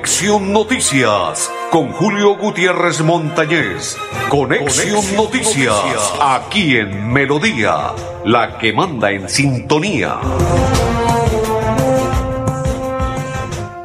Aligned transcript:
Conexión 0.00 0.50
Noticias 0.54 1.52
con 1.70 1.92
Julio 1.92 2.34
Gutiérrez 2.34 3.02
Montañez. 3.02 3.98
Conexión, 4.30 5.04
Noticias, 5.14 6.14
aquí 6.18 6.78
en 6.78 7.12
Melodía, 7.12 7.92
la 8.24 8.56
que 8.56 8.72
manda 8.72 9.10
en 9.10 9.28
sintonía. 9.28 10.18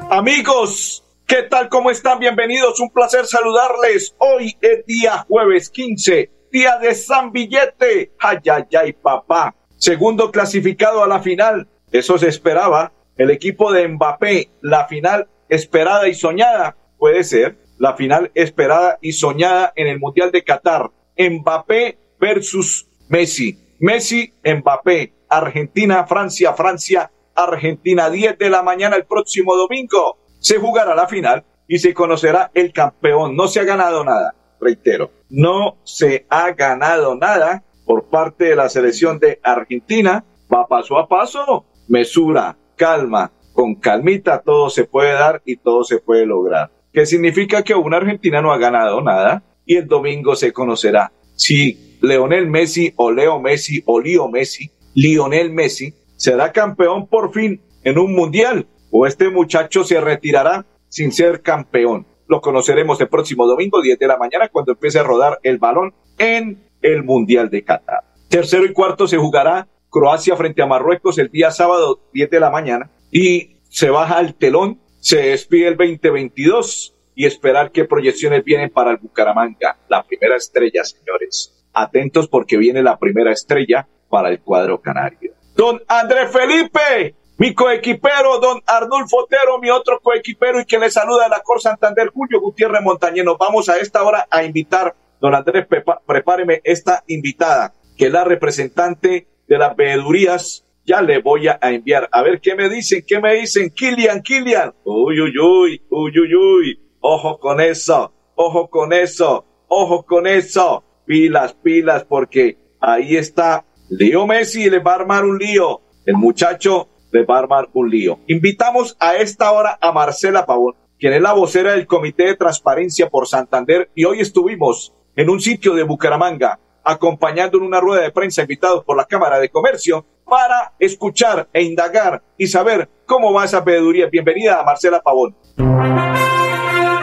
Amigos, 0.10 1.04
¿qué 1.28 1.44
tal? 1.44 1.68
¿Cómo 1.68 1.92
están? 1.92 2.20
Bienvenidos. 2.20 2.80
Un 2.80 2.92
placer 2.92 3.26
saludarles. 3.26 4.16
Hoy 4.18 4.56
es 4.62 4.86
día 4.86 5.26
jueves 5.28 5.70
15, 5.70 6.32
día 6.50 6.78
de 6.78 6.96
San 6.96 7.34
Billete. 7.34 8.14
Ay, 8.20 8.38
ay, 8.50 8.64
ay, 8.80 8.94
papá. 8.94 9.54
Segundo 9.76 10.32
clasificado 10.32 11.04
a 11.04 11.08
la 11.08 11.20
final. 11.20 11.68
Eso 11.92 12.18
se 12.18 12.30
esperaba. 12.30 12.94
El 13.18 13.32
equipo 13.32 13.74
de 13.74 13.86
Mbappé, 13.86 14.52
la 14.62 14.88
final 14.88 15.28
esperada 15.50 16.08
y 16.08 16.14
soñada, 16.14 16.76
puede 16.98 17.24
ser 17.24 17.58
la 17.78 17.96
final 17.96 18.32
esperada 18.34 18.98
y 19.02 19.12
soñada 19.12 19.74
en 19.76 19.88
el 19.88 20.00
Mundial 20.00 20.32
de 20.32 20.44
Qatar. 20.44 20.92
Mbappé 21.18 21.98
versus 22.20 22.88
Messi. 23.10 23.58
Messi, 23.80 24.34
Mbappé. 24.44 25.14
Argentina, 25.28 26.06
Francia, 26.06 26.54
Francia, 26.54 27.12
Argentina. 27.36 28.10
10 28.10 28.38
de 28.38 28.50
la 28.50 28.64
mañana 28.64 28.96
el 28.96 29.06
próximo 29.06 29.56
domingo. 29.56 30.18
Se 30.40 30.58
jugará 30.58 30.96
la 30.96 31.08
final 31.08 31.44
y 31.68 31.80
se 31.80 31.94
conocerá 31.94 32.52
el 32.54 32.72
campeón. 32.72 33.36
No 33.36 33.48
se 33.48 33.60
ha 33.60 33.64
ganado 33.64 34.04
nada, 34.04 34.36
reitero. 34.60 35.12
No 35.30 35.78
se 35.84 36.26
ha 36.30 36.52
ganado 36.52 37.16
nada 37.16 37.64
por 37.86 38.06
parte 38.06 38.46
de 38.46 38.56
la 38.56 38.70
selección 38.70 39.20
de 39.20 39.40
Argentina. 39.44 40.24
Va 40.54 40.68
paso 40.68 40.98
a 40.98 41.08
paso. 41.08 41.66
Mesura, 41.88 42.58
calma, 42.76 43.32
con 43.56 43.76
calmita 43.76 44.42
todo 44.42 44.70
se 44.70 44.84
puede 44.84 45.14
dar 45.14 45.42
y 45.46 45.56
todo 45.56 45.86
se 45.86 46.00
puede 46.00 46.26
lograr. 46.26 46.70
¿Qué 46.92 47.06
significa 47.06 47.64
que 47.64 47.74
una 47.74 47.98
Argentina 47.98 48.42
no 48.42 48.52
ha 48.52 48.58
ganado 48.58 49.02
nada 49.02 49.44
y 49.66 49.78
el 49.78 49.88
domingo 49.88 50.36
se 50.36 50.52
conocerá 50.52 51.12
si 51.36 51.98
Leonel 52.02 52.48
Messi 52.48 52.94
o 52.98 53.12
Leo 53.12 53.40
Messi 53.40 53.82
o 53.86 54.00
Leo 54.00 54.30
Messi, 54.30 54.70
Lionel 54.94 55.52
Messi, 55.52 55.94
será 56.18 56.52
campeón 56.52 57.08
por 57.08 57.34
fin 57.34 57.62
en 57.84 57.98
un 57.98 58.14
mundial 58.14 58.68
o 58.92 59.08
este 59.08 59.30
muchacho 59.30 59.86
se 59.86 60.00
retirará 60.02 60.66
sin 60.90 61.14
ser 61.14 61.42
campeón. 61.42 62.06
Lo 62.28 62.42
conoceremos 62.42 63.00
el 63.00 63.08
próximo 63.08 63.48
domingo, 63.48 63.82
10 63.82 63.98
de 64.00 64.08
la 64.08 64.18
mañana, 64.18 64.50
cuando 64.50 64.74
empiece 64.74 65.00
a 65.00 65.04
rodar 65.04 65.40
el 65.44 65.60
balón 65.60 65.94
en 66.18 66.62
el 66.82 67.04
Mundial 67.04 67.50
de 67.50 67.64
Qatar. 67.64 68.04
Tercero 68.30 68.66
y 68.66 68.74
cuarto 68.74 69.08
se 69.08 69.18
jugará 69.18 69.68
Croacia 69.90 70.36
frente 70.36 70.62
a 70.62 70.66
Marruecos 70.66 71.18
el 71.20 71.30
día 71.30 71.52
sábado 71.52 72.00
10 72.14 72.30
de 72.30 72.40
la 72.40 72.50
mañana 72.50 72.90
y 73.18 73.62
se 73.70 73.90
baja 73.90 74.20
el 74.20 74.36
telón, 74.36 74.82
se 75.00 75.30
despide 75.30 75.70
el 75.70 75.78
2022 75.78 76.94
y 77.16 77.26
esperar 77.26 77.72
qué 77.72 77.86
proyecciones 77.86 78.44
vienen 78.44 78.70
para 78.70 78.92
el 78.92 78.98
Bucaramanga, 78.98 79.78
la 79.88 80.04
primera 80.04 80.36
estrella, 80.36 80.84
señores. 80.84 81.66
Atentos 81.72 82.28
porque 82.28 82.58
viene 82.58 82.84
la 82.84 83.00
primera 83.00 83.32
estrella 83.32 83.88
para 84.10 84.28
el 84.28 84.42
cuadro 84.42 84.82
canario. 84.82 85.32
Don 85.56 85.82
Andrés 85.88 86.30
Felipe, 86.30 87.16
mi 87.38 87.54
coequipero, 87.54 88.38
don 88.40 88.62
Arnulfo 88.68 89.24
Otero, 89.24 89.62
mi 89.62 89.70
otro 89.70 90.02
coequipero 90.02 90.60
y 90.60 90.66
que 90.66 90.78
le 90.78 90.90
saluda 90.90 91.24
de 91.24 91.30
la 91.30 91.40
Cor 91.40 91.62
Santander, 91.62 92.10
Julio 92.10 92.42
Gutiérrez 92.42 92.82
Montañeno. 92.82 93.38
Vamos 93.38 93.70
a 93.70 93.78
esta 93.78 94.04
hora 94.04 94.28
a 94.30 94.44
invitar, 94.44 94.94
don 95.22 95.34
Andrés, 95.34 95.66
prepáreme 96.06 96.60
esta 96.66 97.06
invitada, 97.08 97.74
que 97.98 98.08
es 98.08 98.12
la 98.12 98.26
representante 98.26 99.26
de 99.48 99.58
las 99.58 99.74
veedurías, 99.78 100.65
ya 100.86 101.02
le 101.02 101.20
voy 101.20 101.48
a 101.48 101.60
enviar. 101.62 102.08
A 102.12 102.22
ver 102.22 102.40
qué 102.40 102.56
me 102.56 102.70
dicen, 102.70 103.04
qué 103.06 103.20
me 103.20 103.34
dicen. 103.36 103.70
Kilian, 103.72 104.22
Kilian. 104.22 104.74
Uy, 104.84 105.20
uy, 105.20 105.34
uy, 105.38 105.82
uy, 105.90 106.20
uy, 106.20 106.36
uy. 106.36 106.80
Ojo 107.00 107.40
con 107.40 107.62
eso, 107.62 108.14
ojo 108.36 108.70
con 108.70 108.94
eso, 108.94 109.46
ojo 109.68 110.04
con 110.06 110.26
eso. 110.26 110.84
Pilas, 111.06 111.54
pilas, 111.54 112.04
porque 112.04 112.58
ahí 112.80 113.16
está 113.16 113.64
Leo 113.90 114.26
Messi 114.26 114.70
le 114.70 114.80
va 114.80 114.94
a 114.94 114.96
armar 114.96 115.26
un 115.26 115.38
lío. 115.38 115.82
El 116.06 116.16
muchacho 116.16 116.90
le 117.12 117.24
va 117.24 117.36
a 117.36 117.40
armar 117.40 117.70
un 117.74 117.90
lío. 117.90 118.20
Invitamos 118.28 118.98
a 119.00 119.16
esta 119.16 119.52
hora 119.52 119.78
a 119.80 119.92
Marcela 119.92 120.46
Pavón, 120.46 120.74
quien 121.00 121.14
es 121.14 121.22
la 121.22 121.34
vocera 121.34 121.74
del 121.74 121.86
Comité 121.86 122.26
de 122.26 122.36
Transparencia 122.36 123.10
por 123.10 123.28
Santander, 123.28 123.92
y 123.94 124.06
hoy 124.06 124.22
estuvimos 124.22 124.94
en 125.16 125.30
un 125.30 125.40
sitio 125.40 125.76
de 125.76 125.84
Bucaramanga 125.84 126.60
acompañando 126.86 127.58
en 127.58 127.64
una 127.64 127.82
rueda 127.82 128.04
de 128.04 128.12
prensa 128.12 128.44
invitados 128.44 128.84
por 128.84 128.96
la 128.96 129.06
Cámara 129.06 129.40
de 129.40 129.50
Comercio 129.50 130.06
para 130.24 130.74
escuchar 130.80 131.50
e 131.52 131.64
indagar 131.64 132.22
y 132.38 132.48
saber 132.48 132.88
cómo 133.06 133.34
va 133.34 133.46
esa 133.46 133.66
peduría. 133.66 134.08
Bienvenida 134.08 134.60
a 134.60 134.64
Marcela 134.64 135.02
Pavón. 135.02 135.36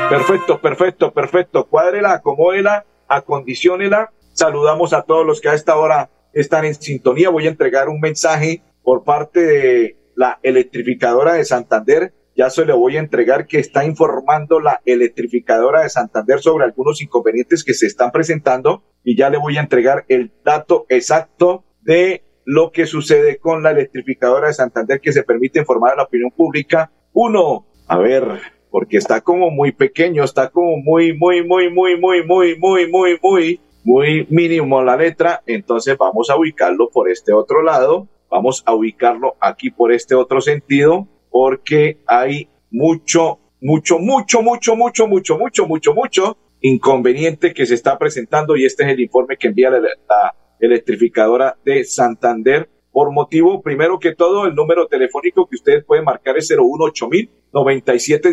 Perfecto, 0.09 0.61
perfecto, 0.61 1.13
perfecto. 1.13 1.67
Cuádrela, 1.67 2.13
acomódela, 2.13 2.87
acondiciónela. 3.09 4.13
Saludamos 4.33 4.93
a 4.93 5.03
todos 5.03 5.27
los 5.27 5.41
que 5.41 5.49
a 5.49 5.55
esta 5.55 5.77
hora 5.77 6.11
están 6.33 6.65
en 6.65 6.75
sintonía. 6.75 7.31
Voy 7.31 7.47
a 7.47 7.51
entregar 7.51 7.89
un 7.89 8.01
mensaje 8.01 8.63
por 8.83 9.05
parte 9.05 9.41
de 9.41 9.97
la 10.15 10.39
electrificadora 10.43 11.35
de 11.35 11.45
Santander 11.45 12.15
ya 12.37 12.51
se 12.51 12.65
le 12.65 12.73
voy 12.73 12.97
a 12.97 13.01
entregar 13.01 13.47
que 13.47 13.59
está 13.59 13.85
informando 13.85 14.61
la 14.61 14.81
electrificadora 14.85 15.83
de 15.83 15.91
Santander 15.91 16.41
sobre 16.41 16.65
algunos 16.65 17.03
inconvenientes 17.03 17.65
que 17.65 17.75
se 17.75 17.87
están 17.87 18.11
presentando 18.11 18.83
y 19.05 19.17
ya 19.17 19.31
le 19.31 19.39
voy 19.39 19.57
a 19.59 19.61
entregar 19.61 20.05
el 20.09 20.33
dato 20.45 20.87
exacto 20.89 21.65
de 21.83 22.25
lo 22.45 22.73
que 22.73 22.87
sucede 22.87 23.39
con 23.39 23.63
la 23.63 23.71
electrificadora 23.71 24.49
de 24.49 24.55
Santander 24.55 25.01
que 25.01 25.13
se 25.13 25.23
permite 25.23 25.59
informar 25.59 25.93
a 25.93 25.97
la 25.97 26.03
opinión 26.05 26.31
pública. 26.31 26.91
Uno, 27.13 27.67
a 27.87 27.99
ver, 27.99 28.25
porque 28.71 28.97
está 28.97 29.21
como 29.21 29.51
muy 29.51 29.73
pequeño, 29.73 30.25
está 30.25 30.51
como 30.51 30.79
muy, 30.79 31.17
muy, 31.17 31.47
muy, 31.47 31.71
muy, 31.71 31.99
muy, 31.99 32.25
muy, 32.27 32.59
muy, 32.59 32.91
muy, 32.91 33.19
muy, 33.23 33.61
muy 33.85 34.27
mínimo 34.31 34.83
la 34.83 34.97
letra. 34.97 35.43
Entonces 35.47 35.97
vamos 35.99 36.31
a 36.31 36.37
ubicarlo 36.37 36.89
por 36.91 37.11
este 37.11 37.33
otro 37.33 37.63
lado. 37.63 38.09
Vamos 38.31 38.63
a 38.65 38.75
ubicarlo 38.75 39.37
aquí 39.41 39.71
por 39.71 39.93
este 39.93 40.15
otro 40.15 40.41
sentido 40.41 41.07
porque 41.33 42.03
hay 42.07 42.49
mucho, 42.71 43.41
mucho, 43.61 43.99
mucho, 43.99 44.43
mucho, 44.43 44.77
mucho, 44.77 45.09
mucho, 45.09 45.39
mucho, 45.39 45.67
mucho, 45.67 45.95
mucho 45.95 46.37
inconveniente 46.61 47.53
que 47.53 47.67
se 47.67 47.75
está 47.75 47.99
presentando 47.99 48.57
y 48.57 48.65
este 48.65 48.85
es 48.85 48.91
el 48.91 49.01
informe 49.01 49.37
que 49.37 49.49
envía 49.49 49.71
la, 49.71 50.35
electrificadora 50.61 51.57
de 51.65 51.83
Santander 51.83 52.71
por 52.93 53.11
motivo, 53.11 53.63
primero 53.63 53.99
que 53.99 54.15
todo, 54.15 54.47
el 54.47 54.55
número 54.55 54.87
telefónico 54.87 55.49
que 55.49 55.57
ustedes 55.57 55.85
pueden 55.85 56.05
marcar 56.05 56.37
es 56.39 56.47
018000 56.53 57.31
97 57.53 58.31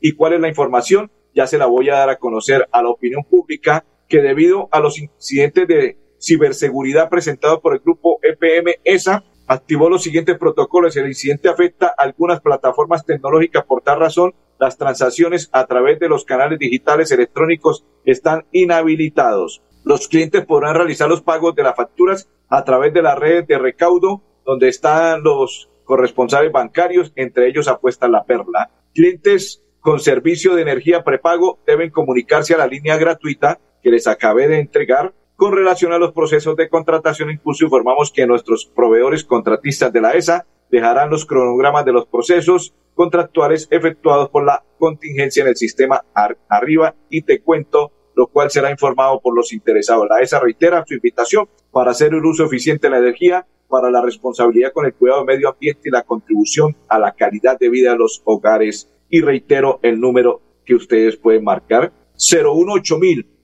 ¿Y 0.00 0.12
cuál 0.12 0.32
es 0.32 0.40
la 0.40 0.48
información? 0.48 1.10
Ya 1.34 1.46
se 1.46 1.58
la 1.58 1.66
voy 1.66 1.88
a 1.88 1.94
dar 1.94 2.10
a 2.10 2.18
conocer 2.18 2.68
a 2.70 2.82
la 2.82 2.90
opinión 2.90 3.24
pública 3.24 3.84
que 4.08 4.20
debido 4.20 4.68
a 4.72 4.80
los 4.80 4.98
incidentes 4.98 5.66
de 5.66 5.98
ciberseguridad 6.20 7.08
presentados 7.08 7.60
por 7.60 7.74
el 7.74 7.80
grupo 7.80 8.18
EPM 8.22 8.74
ESA, 8.84 9.24
activó 9.46 9.88
los 9.88 10.02
siguientes 10.02 10.38
protocolos. 10.38 10.96
El 10.96 11.08
incidente 11.08 11.48
afecta 11.48 11.88
a 11.88 12.02
algunas 12.02 12.40
plataformas 12.40 13.04
tecnológicas. 13.04 13.64
Por 13.64 13.82
tal 13.82 14.00
razón, 14.00 14.34
las 14.58 14.78
transacciones 14.78 15.50
a 15.52 15.66
través 15.66 15.98
de 15.98 16.08
los 16.08 16.24
canales 16.24 16.58
digitales 16.58 17.10
electrónicos 17.10 17.84
están 18.04 18.46
inhabilitados. 18.52 19.62
Los 19.84 20.08
clientes 20.08 20.46
podrán 20.46 20.76
realizar 20.76 21.08
los 21.08 21.22
pagos 21.22 21.54
de 21.54 21.62
las 21.62 21.76
facturas 21.76 22.28
a 22.48 22.64
través 22.64 22.94
de 22.94 23.02
las 23.02 23.18
redes 23.18 23.46
de 23.46 23.58
recaudo, 23.58 24.22
donde 24.46 24.68
están 24.68 25.22
los 25.22 25.68
corresponsales 25.84 26.52
bancarios, 26.52 27.12
entre 27.16 27.48
ellos 27.48 27.68
apuesta 27.68 28.08
la 28.08 28.24
perla. 28.24 28.70
Clientes 28.94 29.62
con 29.80 30.00
servicio 30.00 30.54
de 30.54 30.62
energía 30.62 31.04
prepago 31.04 31.58
deben 31.66 31.90
comunicarse 31.90 32.54
a 32.54 32.58
la 32.58 32.66
línea 32.66 32.96
gratuita 32.96 33.58
que 33.82 33.90
les 33.90 34.06
acabé 34.06 34.48
de 34.48 34.60
entregar 34.60 35.12
con 35.36 35.52
relación 35.52 35.92
a 35.92 35.98
los 35.98 36.12
procesos 36.12 36.56
de 36.56 36.68
contratación, 36.68 37.30
incluso 37.30 37.64
informamos 37.64 38.12
que 38.12 38.26
nuestros 38.26 38.66
proveedores 38.66 39.24
contratistas 39.24 39.92
de 39.92 40.00
la 40.00 40.12
ESA 40.12 40.46
dejarán 40.70 41.10
los 41.10 41.26
cronogramas 41.26 41.84
de 41.84 41.92
los 41.92 42.06
procesos 42.06 42.74
contractuales 42.94 43.66
efectuados 43.70 44.28
por 44.30 44.44
la 44.44 44.62
contingencia 44.78 45.42
en 45.42 45.48
el 45.48 45.56
sistema 45.56 46.04
arriba 46.48 46.94
y 47.10 47.22
te 47.22 47.40
cuento, 47.40 47.90
lo 48.14 48.28
cual 48.28 48.50
será 48.50 48.70
informado 48.70 49.20
por 49.20 49.34
los 49.34 49.52
interesados. 49.52 50.06
La 50.08 50.20
ESA 50.20 50.38
reitera 50.38 50.84
su 50.86 50.94
invitación 50.94 51.48
para 51.72 51.90
hacer 51.90 52.14
un 52.14 52.24
uso 52.24 52.44
eficiente 52.44 52.86
de 52.86 52.92
la 52.92 52.98
energía 52.98 53.46
para 53.68 53.90
la 53.90 54.02
responsabilidad 54.02 54.72
con 54.72 54.86
el 54.86 54.94
cuidado 54.94 55.24
del 55.24 55.34
medio 55.34 55.48
ambiente 55.48 55.88
y 55.88 55.90
la 55.90 56.02
contribución 56.02 56.76
a 56.88 56.98
la 56.98 57.12
calidad 57.12 57.58
de 57.58 57.70
vida 57.70 57.92
de 57.92 57.98
los 57.98 58.22
hogares. 58.24 58.88
Y 59.08 59.20
reitero 59.20 59.80
el 59.82 60.00
número 60.00 60.42
que 60.64 60.76
ustedes 60.76 61.16
pueden 61.16 61.42
marcar, 61.42 61.92
018 62.16 62.98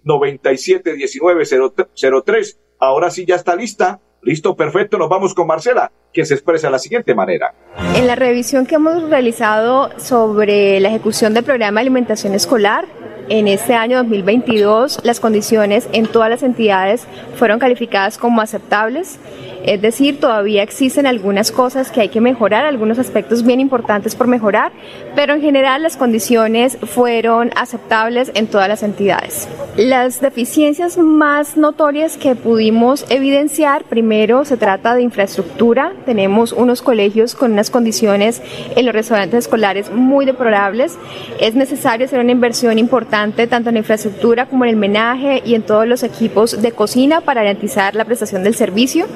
971903. 0.04 2.58
Ahora 2.78 3.10
sí 3.10 3.26
ya 3.26 3.36
está 3.36 3.56
lista. 3.56 4.00
Listo, 4.22 4.56
perfecto. 4.56 4.98
Nos 4.98 5.08
vamos 5.08 5.32
con 5.34 5.46
Marcela, 5.46 5.92
que 6.12 6.24
se 6.24 6.34
expresa 6.34 6.66
de 6.66 6.72
la 6.72 6.78
siguiente 6.78 7.14
manera. 7.14 7.54
En 7.94 8.06
la 8.06 8.16
revisión 8.16 8.66
que 8.66 8.76
hemos 8.76 9.08
realizado 9.08 9.90
sobre 9.98 10.80
la 10.80 10.88
ejecución 10.88 11.34
del 11.34 11.44
programa 11.44 11.80
de 11.80 11.82
alimentación 11.82 12.34
escolar, 12.34 12.86
en 13.30 13.46
este 13.46 13.74
año 13.74 13.98
2022 13.98 15.04
las 15.04 15.20
condiciones 15.20 15.88
en 15.92 16.08
todas 16.08 16.28
las 16.28 16.42
entidades 16.42 17.06
fueron 17.36 17.60
calificadas 17.60 18.18
como 18.18 18.40
aceptables. 18.40 19.20
Es 19.64 19.80
decir, 19.80 20.18
todavía 20.18 20.64
existen 20.64 21.06
algunas 21.06 21.52
cosas 21.52 21.92
que 21.92 22.00
hay 22.00 22.08
que 22.08 22.20
mejorar, 22.20 22.64
algunos 22.64 22.98
aspectos 22.98 23.44
bien 23.44 23.60
importantes 23.60 24.16
por 24.16 24.26
mejorar, 24.26 24.72
pero 25.14 25.34
en 25.34 25.42
general 25.42 25.82
las 25.82 25.96
condiciones 25.96 26.76
fueron 26.78 27.50
aceptables 27.54 28.32
en 28.34 28.48
todas 28.48 28.68
las 28.68 28.82
entidades. 28.82 29.48
Las 29.76 30.20
deficiencias 30.20 30.98
más 30.98 31.56
notorias 31.56 32.16
que 32.16 32.34
pudimos 32.34 33.06
evidenciar, 33.10 33.84
primero 33.84 34.44
se 34.44 34.56
trata 34.56 34.96
de 34.96 35.02
infraestructura. 35.02 35.92
Tenemos 36.04 36.52
unos 36.52 36.82
colegios 36.82 37.34
con 37.34 37.52
unas 37.52 37.70
condiciones 37.70 38.42
en 38.76 38.86
los 38.86 38.94
restaurantes 38.94 39.46
escolares 39.46 39.90
muy 39.90 40.24
deplorables. 40.24 40.96
Es 41.38 41.54
necesario 41.54 42.06
hacer 42.06 42.20
una 42.20 42.32
inversión 42.32 42.78
importante 42.78 43.46
tanto 43.46 43.70
en 43.70 43.76
infraestructura 43.76 44.46
como 44.46 44.64
en 44.64 44.70
el 44.70 44.76
menaje 44.76 45.42
y 45.44 45.54
en 45.54 45.62
todos 45.62 45.86
los 45.86 46.02
equipos 46.02 46.60
de 46.60 46.72
cocina 46.72 47.20
para 47.20 47.42
garantizar 47.42 47.94
la 47.94 48.04
prestación 48.04 48.42
del 48.42 48.54
servicio. 48.54 49.06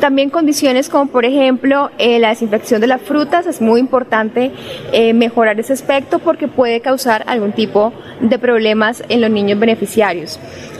También 0.00 0.30
condiciones 0.30 0.88
como 0.88 1.10
por 1.10 1.24
ejemplo 1.24 1.90
eh, 1.98 2.18
la 2.18 2.30
desinfección 2.30 2.80
de 2.80 2.86
las 2.86 3.02
frutas. 3.02 3.46
Es 3.46 3.60
muy 3.60 3.80
importante 3.80 4.52
eh, 4.92 5.12
mejorar 5.14 5.58
ese 5.60 5.72
aspecto 5.72 6.18
porque 6.18 6.48
puede 6.48 6.80
causar 6.80 7.24
algún 7.26 7.52
tipo 7.52 7.92
de 8.20 8.38
problemas 8.38 9.02
en 9.08 9.20
los 9.20 9.30
niños 9.30 9.58
beneficiarios. 9.58 10.38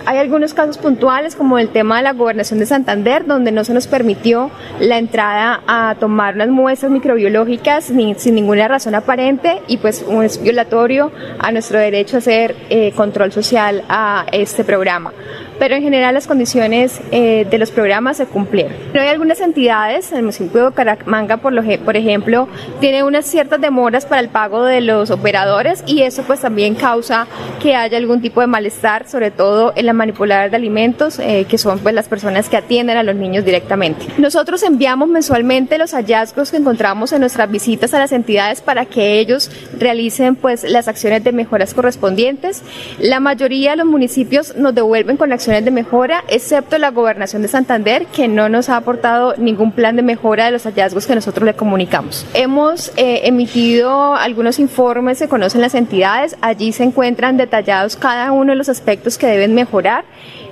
Hay 0.09 0.17
algunos 0.17 0.55
casos 0.55 0.79
puntuales 0.79 1.37
como 1.37 1.59
el 1.59 1.69
tema 1.69 1.99
de 1.99 2.03
la 2.03 2.15
gobernación 2.15 2.59
de 2.59 2.65
Santander, 2.65 3.27
donde 3.27 3.53
no 3.53 3.63
se 3.63 3.75
nos 3.75 3.87
permitió 3.87 4.51
la 4.81 4.97
entrada 4.97 5.61
a 5.67 5.97
tomar 6.01 6.35
unas 6.35 6.49
muestras 6.49 6.91
microbiológicas 6.91 7.91
ni, 7.91 8.15
sin 8.15 8.35
ninguna 8.35 8.69
razón 8.69 8.95
aparente 8.95 9.61
y 9.67 9.77
pues 9.77 10.03
es 10.23 10.43
violatorio 10.43 11.13
a 11.39 11.53
nuestro 11.53 11.79
derecho 11.79 12.17
a 12.17 12.21
hacer 12.21 12.57
eh, 12.71 12.93
control 12.93 13.33
social 13.33 13.85
a 13.91 14.25
este 14.33 14.65
programa 14.65 15.13
pero 15.59 15.75
en 15.75 15.83
general 15.83 16.15
las 16.15 16.27
condiciones 16.27 17.01
eh, 17.11 17.47
de 17.51 17.59
los 17.59 17.71
programas 17.71 18.19
se 18.19 18.27
cumplieron. 18.27 18.73
No 18.95 19.01
hay 19.01 19.09
algunas 19.09 19.41
entidades, 19.41 20.13
el 20.13 20.23
municipio 20.23 20.61
de 20.61 20.69
Bucaramanga, 20.69 21.39
por, 21.39 21.53
lo, 21.53 21.63
por 21.85 21.97
ejemplo, 21.97 22.49
tiene 22.81 23.03
unas 23.03 23.27
ciertas 23.27 23.61
demoras 23.61 24.07
para 24.07 24.21
el 24.21 24.29
pago 24.29 24.65
de 24.65 24.81
los 24.81 25.11
operadores 25.11 25.83
y 25.87 26.03
eso 26.03 26.23
pues 26.23 26.41
también 26.41 26.75
causa 26.75 27.27
que 27.63 27.75
haya 27.75 27.99
algún 27.99 28.21
tipo 28.21 28.41
de 28.41 28.47
malestar, 28.47 29.09
sobre 29.09 29.31
todo 29.31 29.73
en 29.77 29.87
la 29.87 29.93
manipuladora 29.93 30.49
de 30.49 30.57
alimentos, 30.57 31.19
eh, 31.19 31.47
que 31.49 31.59
son 31.59 31.79
pues 31.81 31.95
las 31.95 32.09
personas 32.09 32.49
que 32.49 32.57
atienden 32.57 32.97
a 32.97 33.03
los 33.03 33.17
niños 33.17 33.45
directamente. 33.45 34.07
Nosotros 34.19 34.63
enviamos 34.63 35.09
mensualmente 35.09 35.79
los 35.79 35.93
hallazgos 35.93 36.51
que 36.51 36.57
encontramos 36.57 37.13
en 37.13 37.21
nuestras 37.21 37.51
visitas 37.51 37.95
a 37.95 37.99
las 37.99 38.13
entidades 38.13 38.61
para 38.61 38.85
que 38.85 39.19
ellos 39.19 39.51
realicen 39.79 40.37
pues 40.37 40.65
las 40.65 40.89
acciones 40.89 41.25
de 41.25 41.33
mejoras 41.33 41.75
correspondientes. 41.75 42.63
La 42.99 43.21
mayoría 43.21 43.73
de 43.73 43.79
los 43.79 43.87
municipios 43.87 44.57
nos 44.57 44.75
devuelven 44.75 45.17
con 45.17 45.33
acciones 45.33 45.48
de 45.49 45.71
mejora, 45.71 46.25
excepto 46.29 46.77
la 46.77 46.91
gobernación 46.91 47.41
de 47.41 47.49
Santander, 47.49 48.05
que 48.06 48.29
no 48.29 48.50
nos 48.50 48.69
ha 48.69 48.77
aportado 48.77 49.35
ningún 49.39 49.73
plan 49.73 49.97
de 49.97 50.03
mejora 50.03 50.45
de 50.45 50.50
los 50.50 50.65
hallazgos 50.65 51.06
que 51.06 51.15
nosotros 51.15 51.47
le 51.47 51.55
comunicamos. 51.55 52.27
Hemos 52.35 52.93
eh, 52.97 53.23
emitido 53.25 54.15
algunos 54.15 54.59
informes, 54.59 55.17
se 55.17 55.29
conocen 55.29 55.62
las 55.62 55.75
entidades, 55.75 56.37
allí 56.43 56.73
se 56.73 56.85
encuentran 56.85 57.39
detallados 57.39 57.97
cada 57.97 58.31
uno 58.31 58.53
de 58.53 58.56
los 58.56 58.69
aspectos 58.69 59.17
que 59.17 59.27
deben 59.27 59.55
mejorar 59.55 60.05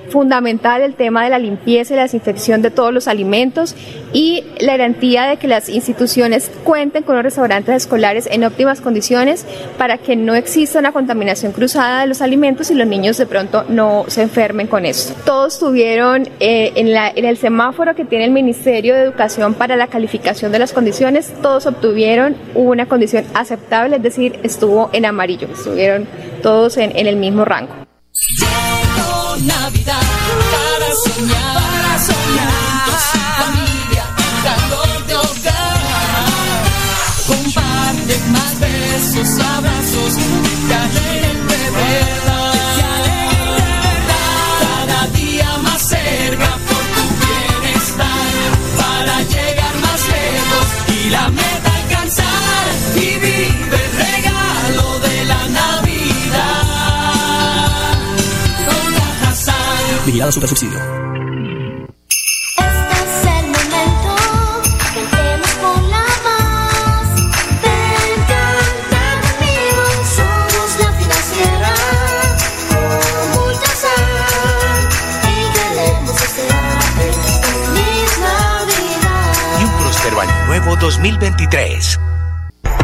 fundamental 0.07 0.83
el 0.83 0.95
tema 0.95 1.25
de 1.25 1.31
la 1.31 1.39
limpieza 1.39 1.93
y 1.93 1.97
la 1.97 2.03
desinfección 2.03 2.63
de 2.63 2.71
todos 2.71 2.93
los 2.93 3.09
alimentos 3.09 3.75
y 4.13 4.45
la 4.61 4.77
garantía 4.77 5.25
de 5.25 5.37
que 5.37 5.49
las 5.49 5.69
instituciones 5.69 6.51
cuenten 6.65 7.03
con 7.03 7.17
los 7.17 7.25
restaurantes 7.25 7.75
escolares 7.75 8.29
en 8.31 8.45
óptimas 8.45 8.81
condiciones 8.81 9.45
para 9.79 9.99
que 9.99 10.17
no 10.17 10.35
exista 10.35 10.79
una 10.79 10.93
contaminación 10.93 11.53
cruzada 11.53 12.01
de 12.01 12.07
los 12.07 12.23
alimentos 12.23 12.71
y 12.71 12.75
los 12.75 12.87
niños 12.87 13.19
de 13.19 13.27
pronto 13.27 13.65
no 13.69 14.05
se 14.09 14.23
enfermen 14.23 14.67
con 14.67 14.86
esto. 14.87 15.15
Todos 15.25 15.59
tuvieron 15.59 16.29
eh, 16.41 16.73
en, 16.75 17.25
el 17.25 17.37
semáforo 17.37 17.95
que 17.95 18.05
tiene 18.05 18.25
el 18.25 18.31
Ministerio 18.31 18.95
de 18.95 19.03
Educación 19.03 19.55
para 19.55 19.77
la 19.77 19.89
calificación 19.89 20.53
de 20.53 20.59
las 20.59 20.73
condiciones, 20.73 21.33
todos 21.43 21.67
obtuvieron 21.67 22.37
una 22.55 22.87
condición 22.87 23.25
aceptable, 23.35 23.97
es 23.97 24.03
decir, 24.03 24.39
estuvo 24.43 24.91
en 24.93 25.05
amarillo, 25.05 25.49
estuvieron 25.53 26.07
todos 26.43 26.77
en, 26.77 26.97
el 26.97 27.17
mismo 27.17 27.45
rango. 27.45 27.73
Abrazos, 39.57 40.46
un 79.63 79.79
próspero 79.79 80.21
año 80.21 80.47
nuevo 80.47 80.77
2023. 80.77 82.01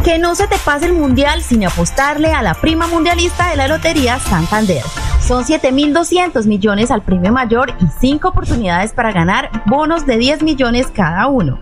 Que 0.03 0.19
no 0.19 0.35
se 0.35 0.47
te 0.47 0.57
pase 0.59 0.85
el 0.85 0.93
mundial 0.93 1.41
sin 1.41 1.65
apostarle 1.65 2.31
a 2.31 2.43
la 2.43 2.53
prima 2.53 2.85
mundialista 2.85 3.49
de 3.49 3.55
la 3.55 3.67
Lotería 3.67 4.19
Santander. 4.19 4.83
Son 5.25 5.45
7.200 5.45 6.45
millones 6.47 6.91
al 6.91 7.01
premio 7.01 7.31
mayor 7.31 7.73
y 7.79 7.85
5 8.01 8.27
oportunidades 8.27 8.91
para 8.91 9.13
ganar 9.13 9.49
bonos 9.65 10.05
de 10.05 10.17
10 10.17 10.43
millones 10.43 10.87
cada 10.93 11.27
uno. 11.27 11.59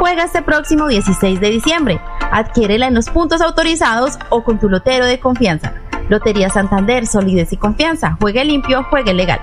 Juega 0.00 0.24
este 0.24 0.42
próximo 0.42 0.88
16 0.88 1.40
de 1.40 1.50
diciembre. 1.50 2.00
Adquiérela 2.32 2.88
en 2.88 2.94
los 2.94 3.08
puntos 3.08 3.42
autorizados 3.42 4.18
o 4.30 4.42
con 4.42 4.58
tu 4.58 4.68
lotero 4.68 5.06
de 5.06 5.20
confianza. 5.20 5.74
Lotería 6.08 6.50
Santander, 6.50 7.06
solidez 7.06 7.52
y 7.52 7.56
confianza. 7.56 8.16
Juegue 8.20 8.44
limpio, 8.44 8.82
juegue 8.90 9.14
legal. 9.14 9.40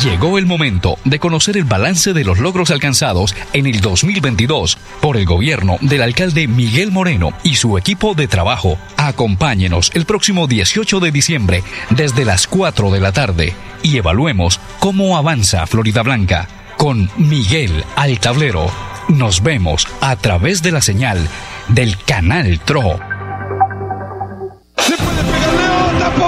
Llegó 0.00 0.38
el 0.38 0.46
momento 0.46 0.98
de 1.04 1.18
conocer 1.18 1.56
el 1.56 1.64
balance 1.64 2.12
de 2.14 2.24
los 2.24 2.38
logros 2.38 2.70
alcanzados 2.70 3.36
en 3.52 3.66
el 3.66 3.80
2022 3.80 4.78
por 5.00 5.18
el 5.18 5.26
gobierno 5.26 5.76
del 5.82 6.02
alcalde 6.02 6.48
Miguel 6.48 6.90
Moreno 6.90 7.30
y 7.44 7.56
su 7.56 7.76
equipo 7.76 8.14
de 8.14 8.26
trabajo. 8.26 8.78
Acompáñenos 8.96 9.90
el 9.94 10.06
próximo 10.06 10.46
18 10.46 10.98
de 10.98 11.12
diciembre 11.12 11.62
desde 11.90 12.24
las 12.24 12.46
4 12.46 12.90
de 12.90 13.00
la 13.00 13.12
tarde 13.12 13.54
y 13.82 13.98
evaluemos 13.98 14.60
cómo 14.78 15.18
avanza 15.18 15.66
Florida 15.66 16.02
Blanca 16.02 16.48
con 16.78 17.10
Miguel 17.18 17.84
al 17.94 18.18
tablero. 18.18 18.70
Nos 19.08 19.42
vemos 19.42 19.86
a 20.00 20.16
través 20.16 20.62
de 20.62 20.72
la 20.72 20.80
señal 20.80 21.28
del 21.68 21.98
canal 21.98 22.58
TRO. 22.60 23.11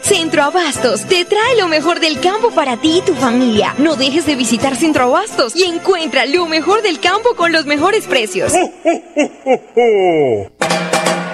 Centro 0.00 0.44
Abastos 0.44 1.04
te 1.04 1.26
trae 1.26 1.56
lo 1.58 1.68
mejor 1.68 2.00
del 2.00 2.20
campo 2.20 2.50
para 2.50 2.78
ti 2.78 2.98
y 2.98 3.02
tu 3.02 3.14
familia. 3.14 3.74
No 3.76 3.96
dejes 3.96 4.24
de 4.24 4.34
visitar 4.34 4.74
Centro 4.74 5.04
Abastos 5.04 5.54
y 5.54 5.64
encuentra 5.64 6.24
lo 6.24 6.46
mejor 6.46 6.80
del 6.80 7.00
campo 7.00 7.34
con 7.36 7.52
los 7.52 7.66
mejores 7.66 8.06
precios. 8.06 8.52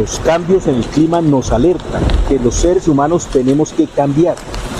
Los 0.00 0.18
cambios 0.20 0.66
en 0.66 0.76
el 0.76 0.86
clima 0.86 1.20
nos 1.20 1.52
alertan 1.52 2.02
que 2.26 2.38
los 2.38 2.54
seres 2.54 2.88
humanos 2.88 3.26
tenemos 3.26 3.74
que 3.74 3.86
cambiar. 3.86 4.34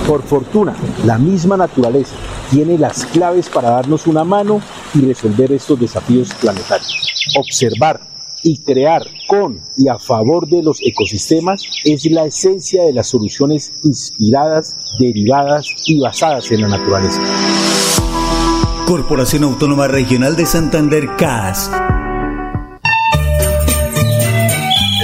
Por 0.07 0.23
fortuna, 0.23 0.75
la 1.05 1.19
misma 1.19 1.55
naturaleza 1.55 2.15
tiene 2.49 2.75
las 2.75 3.05
claves 3.05 3.47
para 3.47 3.69
darnos 3.69 4.07
una 4.07 4.23
mano 4.23 4.59
y 4.95 5.01
resolver 5.01 5.51
estos 5.51 5.79
desafíos 5.79 6.33
planetarios. 6.41 6.91
Observar 7.37 8.01
y 8.41 8.63
crear 8.63 9.05
con 9.27 9.59
y 9.77 9.89
a 9.89 9.99
favor 9.99 10.47
de 10.47 10.63
los 10.63 10.79
ecosistemas 10.81 11.61
es 11.85 12.03
la 12.05 12.25
esencia 12.25 12.83
de 12.83 12.93
las 12.93 13.05
soluciones 13.05 13.73
inspiradas, 13.83 14.75
derivadas 14.97 15.67
y 15.85 15.99
basadas 15.99 16.51
en 16.51 16.61
la 16.61 16.67
naturaleza. 16.67 17.21
Corporación 18.87 19.43
Autónoma 19.43 19.87
Regional 19.87 20.35
de 20.35 20.47
Santander 20.47 21.15
CAS. 21.15 21.69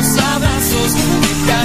Besos, 0.00 0.18
abrazos, 0.22 0.92
que 0.92 1.32
te 1.46 1.60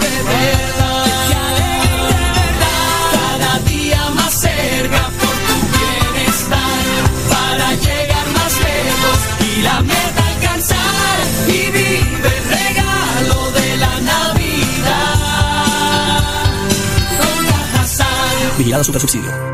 de 0.00 0.14
verdad. 0.30 1.04
Que 1.04 1.34
te 1.34 1.40
de 1.64 2.18
verdad. 2.38 3.10
Cada 3.12 3.58
día 3.60 4.10
más 4.14 4.32
cerca 4.34 5.02
por 5.20 5.34
tu 5.46 5.56
bienestar. 5.74 6.84
Para 7.30 7.74
llegar 7.74 8.26
más 8.36 8.52
lejos 8.60 9.18
y 9.40 9.62
la 9.62 9.80
meta 9.82 10.26
alcanzar. 10.34 11.16
Y 11.48 11.70
vive 11.70 12.00
el 12.00 12.44
regalo 12.48 13.50
de 13.52 13.76
la 13.76 14.00
Navidad. 14.00 15.16
Con 17.18 17.46
Cajasal. 17.46 18.52
Vigilado 18.58 18.84
Super 18.84 19.00
Subsidio. 19.00 19.53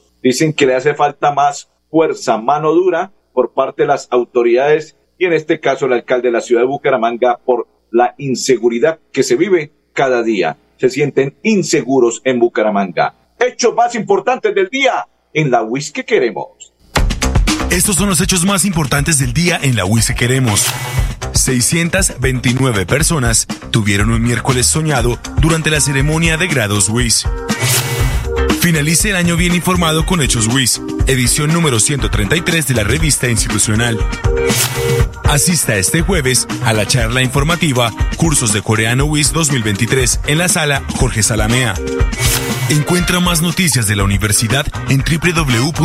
Dicen 0.21 0.53
que 0.53 0.65
le 0.65 0.75
hace 0.75 0.93
falta 0.93 1.33
más 1.33 1.69
fuerza, 1.89 2.37
mano 2.37 2.71
dura 2.71 3.11
por 3.33 3.53
parte 3.53 3.83
de 3.83 3.87
las 3.87 4.07
autoridades 4.11 4.95
y 5.17 5.25
en 5.25 5.33
este 5.33 5.59
caso 5.59 5.85
el 5.85 5.93
alcalde 5.93 6.27
de 6.27 6.33
la 6.33 6.41
ciudad 6.41 6.61
de 6.61 6.67
Bucaramanga 6.67 7.37
por 7.37 7.67
la 7.91 8.15
inseguridad 8.17 8.99
que 9.11 9.23
se 9.23 9.35
vive 9.35 9.71
cada 9.93 10.23
día. 10.23 10.57
Se 10.77 10.89
sienten 10.89 11.35
inseguros 11.43 12.21
en 12.23 12.39
Bucaramanga. 12.39 13.13
Hechos 13.39 13.75
más 13.75 13.95
importantes 13.95 14.53
del 14.55 14.69
día 14.69 15.07
en 15.33 15.51
la 15.51 15.63
WIS 15.63 15.91
que 15.91 16.05
queremos. 16.05 16.73
Estos 17.71 17.95
son 17.95 18.09
los 18.09 18.19
hechos 18.19 18.45
más 18.45 18.65
importantes 18.65 19.17
del 19.19 19.33
día 19.33 19.59
en 19.61 19.75
la 19.75 19.85
UIS 19.85 20.07
que 20.07 20.15
queremos. 20.15 20.67
629 21.33 22.85
personas 22.85 23.47
tuvieron 23.71 24.11
un 24.11 24.21
miércoles 24.21 24.67
soñado 24.67 25.17
durante 25.39 25.69
la 25.69 25.79
ceremonia 25.79 26.37
de 26.37 26.47
grados 26.47 26.89
WIS. 26.89 27.25
Finalice 28.61 29.09
el 29.09 29.15
año 29.15 29.35
bien 29.37 29.55
informado 29.55 30.05
con 30.05 30.21
Hechos 30.21 30.47
WIS, 30.47 30.83
edición 31.07 31.51
número 31.51 31.79
133 31.79 32.67
de 32.67 32.75
la 32.75 32.83
revista 32.83 33.27
institucional. 33.27 33.97
Asista 35.23 35.77
este 35.77 36.03
jueves 36.03 36.47
a 36.63 36.71
la 36.71 36.85
charla 36.85 37.23
informativa 37.23 37.91
Cursos 38.17 38.53
de 38.53 38.61
Coreano 38.61 39.05
WIS 39.05 39.33
2023 39.33 40.19
en 40.27 40.37
la 40.37 40.47
sala 40.47 40.83
Jorge 40.95 41.23
Salamea. 41.23 41.73
Encuentra 42.69 43.19
más 43.19 43.41
noticias 43.41 43.87
de 43.87 43.95
la 43.95 44.03
universidad 44.03 44.67
en 44.89 44.99
www.wis.edu.co. 44.99 45.79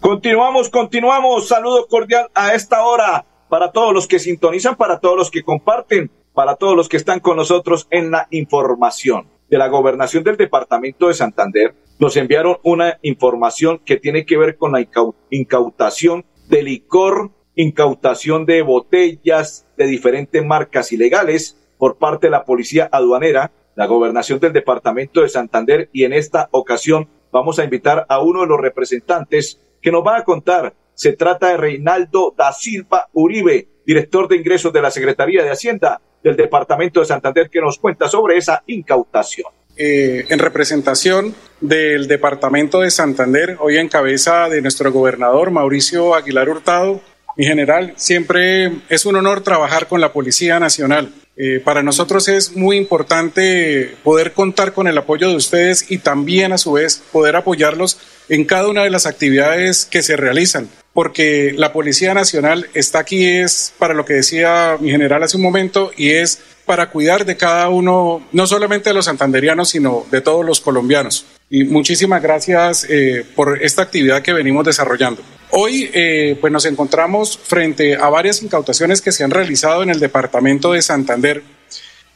Continuamos, 0.00 0.70
continuamos. 0.70 1.48
Saludo 1.48 1.86
cordial 1.88 2.30
a 2.34 2.54
esta 2.54 2.82
hora 2.84 3.26
para 3.50 3.70
todos 3.70 3.92
los 3.92 4.06
que 4.06 4.18
sintonizan, 4.18 4.76
para 4.76 4.98
todos 4.98 5.18
los 5.18 5.30
que 5.30 5.42
comparten, 5.42 6.10
para 6.36 6.56
todos 6.56 6.76
los 6.76 6.90
que 6.90 6.98
están 6.98 7.20
con 7.20 7.38
nosotros 7.38 7.88
en 7.90 8.10
la 8.10 8.28
información 8.30 9.26
de 9.48 9.56
la 9.56 9.68
gobernación 9.68 10.22
del 10.22 10.36
departamento 10.36 11.08
de 11.08 11.14
Santander. 11.14 11.74
Nos 11.98 12.14
enviaron 12.18 12.58
una 12.62 12.98
información 13.00 13.80
que 13.86 13.96
tiene 13.96 14.26
que 14.26 14.36
ver 14.36 14.58
con 14.58 14.72
la 14.72 14.80
incau- 14.80 15.14
incautación 15.30 16.26
de 16.50 16.62
licor, 16.62 17.30
incautación 17.54 18.44
de 18.44 18.60
botellas 18.60 19.66
de 19.78 19.86
diferentes 19.86 20.44
marcas 20.44 20.92
ilegales 20.92 21.56
por 21.78 21.96
parte 21.96 22.26
de 22.26 22.32
la 22.32 22.44
policía 22.44 22.86
aduanera, 22.92 23.52
la 23.74 23.86
gobernación 23.86 24.38
del 24.38 24.52
departamento 24.52 25.22
de 25.22 25.30
Santander 25.30 25.88
y 25.94 26.04
en 26.04 26.12
esta 26.12 26.48
ocasión 26.50 27.08
vamos 27.32 27.58
a 27.58 27.64
invitar 27.64 28.04
a 28.10 28.20
uno 28.20 28.42
de 28.42 28.46
los 28.48 28.60
representantes 28.60 29.58
que 29.80 29.90
nos 29.90 30.06
va 30.06 30.18
a 30.18 30.24
contar. 30.24 30.74
Se 30.92 31.14
trata 31.14 31.48
de 31.48 31.56
Reinaldo 31.56 32.34
da 32.36 32.52
Silva 32.52 33.08
Uribe, 33.14 33.68
director 33.86 34.28
de 34.28 34.36
ingresos 34.36 34.70
de 34.74 34.82
la 34.82 34.90
Secretaría 34.90 35.42
de 35.42 35.50
Hacienda 35.50 36.02
del 36.26 36.36
departamento 36.36 36.98
de 36.98 37.06
Santander, 37.06 37.48
que 37.48 37.60
nos 37.60 37.78
cuenta 37.78 38.08
sobre 38.08 38.36
esa 38.36 38.62
incautación. 38.66 39.46
eh, 39.78 40.24
en 40.30 40.38
representación 40.38 41.34
del 41.60 42.08
Departamento 42.08 42.80
de 42.80 42.90
Santander, 42.90 43.58
hoy 43.60 43.76
en 43.76 43.88
cabeza 43.88 44.48
de 44.48 44.62
nuestro 44.62 44.90
gobernador 44.90 45.50
Mauricio 45.50 46.14
Aguilar 46.14 46.48
Hurtado. 46.48 47.00
Mi 47.36 47.44
general, 47.44 47.92
siempre 47.96 48.72
es 48.88 49.04
un 49.04 49.16
honor 49.16 49.42
trabajar 49.42 49.86
con 49.86 50.00
la 50.00 50.14
Policía 50.14 50.58
Nacional. 50.58 51.12
Eh, 51.36 51.60
para 51.62 51.82
nosotros 51.82 52.26
es 52.28 52.56
muy 52.56 52.78
importante 52.78 53.94
poder 54.02 54.32
contar 54.32 54.72
con 54.72 54.88
el 54.88 54.96
apoyo 54.96 55.28
de 55.28 55.36
ustedes 55.36 55.90
y 55.90 55.98
también 55.98 56.52
a 56.52 56.58
su 56.58 56.72
vez 56.72 57.02
poder 57.12 57.36
apoyarlos 57.36 57.98
en 58.30 58.46
cada 58.46 58.68
una 58.68 58.82
de 58.82 58.90
las 58.90 59.04
actividades 59.04 59.84
que 59.84 60.02
se 60.02 60.16
realizan, 60.16 60.70
porque 60.96 61.52
la 61.54 61.74
Policía 61.74 62.14
Nacional 62.14 62.70
está 62.72 63.00
aquí 63.00 63.26
es 63.26 63.74
para 63.78 63.92
lo 63.92 64.06
que 64.06 64.14
decía 64.14 64.78
mi 64.80 64.90
general 64.90 65.22
hace 65.22 65.36
un 65.36 65.42
momento 65.42 65.90
y 65.94 66.12
es 66.12 66.38
para 66.64 66.88
cuidar 66.88 67.26
de 67.26 67.36
cada 67.36 67.68
uno, 67.68 68.26
no 68.32 68.46
solamente 68.46 68.88
de 68.88 68.94
los 68.94 69.04
santanderianos, 69.04 69.68
sino 69.68 70.06
de 70.10 70.22
todos 70.22 70.42
los 70.42 70.62
colombianos. 70.62 71.26
Y 71.50 71.64
muchísimas 71.64 72.22
gracias 72.22 72.86
eh, 72.88 73.26
por 73.34 73.62
esta 73.62 73.82
actividad 73.82 74.22
que 74.22 74.32
venimos 74.32 74.64
desarrollando. 74.64 75.20
Hoy 75.50 75.90
eh, 75.92 76.38
pues 76.40 76.50
nos 76.50 76.64
encontramos 76.64 77.36
frente 77.36 77.96
a 77.96 78.08
varias 78.08 78.42
incautaciones 78.42 79.02
que 79.02 79.12
se 79.12 79.22
han 79.22 79.30
realizado 79.30 79.82
en 79.82 79.90
el 79.90 80.00
departamento 80.00 80.72
de 80.72 80.80
Santander 80.80 81.42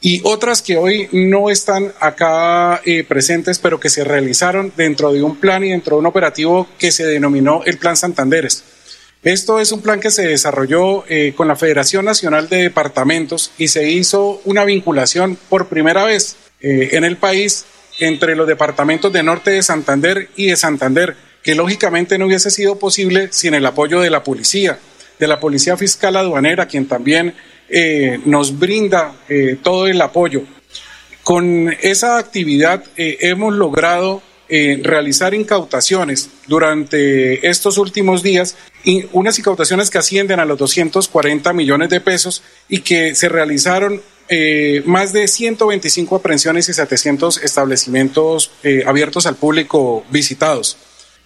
y 0.03 0.21
otras 0.23 0.63
que 0.63 0.77
hoy 0.77 1.07
no 1.11 1.51
están 1.51 1.93
acá 1.99 2.81
eh, 2.83 3.03
presentes, 3.03 3.59
pero 3.59 3.79
que 3.79 3.89
se 3.89 4.03
realizaron 4.03 4.73
dentro 4.75 5.13
de 5.13 5.21
un 5.21 5.35
plan 5.35 5.63
y 5.63 5.69
dentro 5.69 5.95
de 5.95 5.99
un 5.99 6.07
operativo 6.07 6.67
que 6.79 6.91
se 6.91 7.05
denominó 7.05 7.61
el 7.65 7.77
Plan 7.77 7.95
Santanderes. 7.95 8.63
Esto 9.23 9.59
es 9.59 9.71
un 9.71 9.83
plan 9.83 9.99
que 9.99 10.09
se 10.09 10.27
desarrolló 10.27 11.03
eh, 11.07 11.33
con 11.37 11.47
la 11.47 11.55
Federación 11.55 12.05
Nacional 12.05 12.49
de 12.49 12.63
Departamentos 12.63 13.51
y 13.59 13.67
se 13.67 13.87
hizo 13.87 14.41
una 14.45 14.65
vinculación 14.65 15.37
por 15.47 15.67
primera 15.67 16.03
vez 16.05 16.37
eh, 16.59 16.89
en 16.93 17.03
el 17.03 17.17
país 17.17 17.65
entre 17.99 18.35
los 18.35 18.47
departamentos 18.47 19.13
de 19.13 19.21
Norte 19.21 19.51
de 19.51 19.61
Santander 19.61 20.29
y 20.35 20.47
de 20.47 20.55
Santander, 20.55 21.15
que 21.43 21.53
lógicamente 21.53 22.17
no 22.17 22.25
hubiese 22.25 22.49
sido 22.49 22.79
posible 22.79 23.27
sin 23.31 23.53
el 23.53 23.63
apoyo 23.67 24.01
de 24.01 24.09
la 24.09 24.23
policía, 24.23 24.79
de 25.19 25.27
la 25.27 25.39
Policía 25.39 25.77
Fiscal 25.77 26.15
Aduanera, 26.15 26.65
quien 26.65 26.87
también 26.87 27.35
eh, 27.69 28.19
nos 28.25 28.57
brinda 28.57 29.13
todo 29.61 29.85
el 29.85 30.01
apoyo. 30.01 30.41
Con 31.21 31.71
esa 31.81 32.17
actividad 32.17 32.83
hemos 32.97 33.53
logrado 33.53 34.23
eh, 34.51 34.79
realizar 34.83 35.33
incautaciones 35.33 36.29
durante 36.45 37.47
estos 37.49 37.79
últimos 37.79 38.21
días, 38.21 38.55
y 38.83 39.05
unas 39.11 39.37
incautaciones 39.39 39.89
que 39.89 39.97
ascienden 39.97 40.39
a 40.39 40.45
los 40.45 40.57
240 40.57 41.53
millones 41.53 41.89
de 41.89 42.01
pesos 42.01 42.43
y 42.67 42.81
que 42.81 43.15
se 43.15 43.29
realizaron 43.29 44.01
eh, 44.29 44.81
más 44.85 45.13
de 45.13 45.27
125 45.27 46.15
aprehensiones 46.15 46.69
y 46.69 46.73
700 46.73 47.37
establecimientos 47.43 48.51
eh, 48.63 48.83
abiertos 48.85 49.25
al 49.25 49.35
público 49.35 50.05
visitados. 50.09 50.77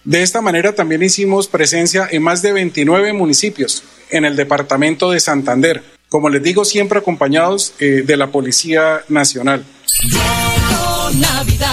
De 0.04 0.22
esta 0.22 0.40
manera 0.40 0.74
también 0.74 1.02
hicimos 1.02 1.48
presencia 1.48 2.08
en 2.10 2.22
más 2.22 2.42
de 2.42 2.52
29 2.52 3.12
municipios 3.12 3.82
en 4.10 4.24
el 4.24 4.36
departamento 4.36 5.10
de 5.10 5.20
Santander, 5.20 5.82
como 6.08 6.28
les 6.28 6.42
digo, 6.42 6.64
siempre 6.64 7.00
acompañados 7.00 7.74
eh, 7.80 8.04
de 8.06 8.16
la 8.16 8.28
Policía 8.28 9.02
Nacional. 9.08 9.64
Llegó 10.04 11.10
Navidad 11.20 11.65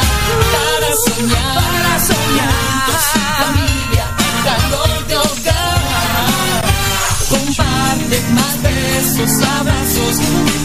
besos, 9.17 9.47
abrazos, 9.47 10.19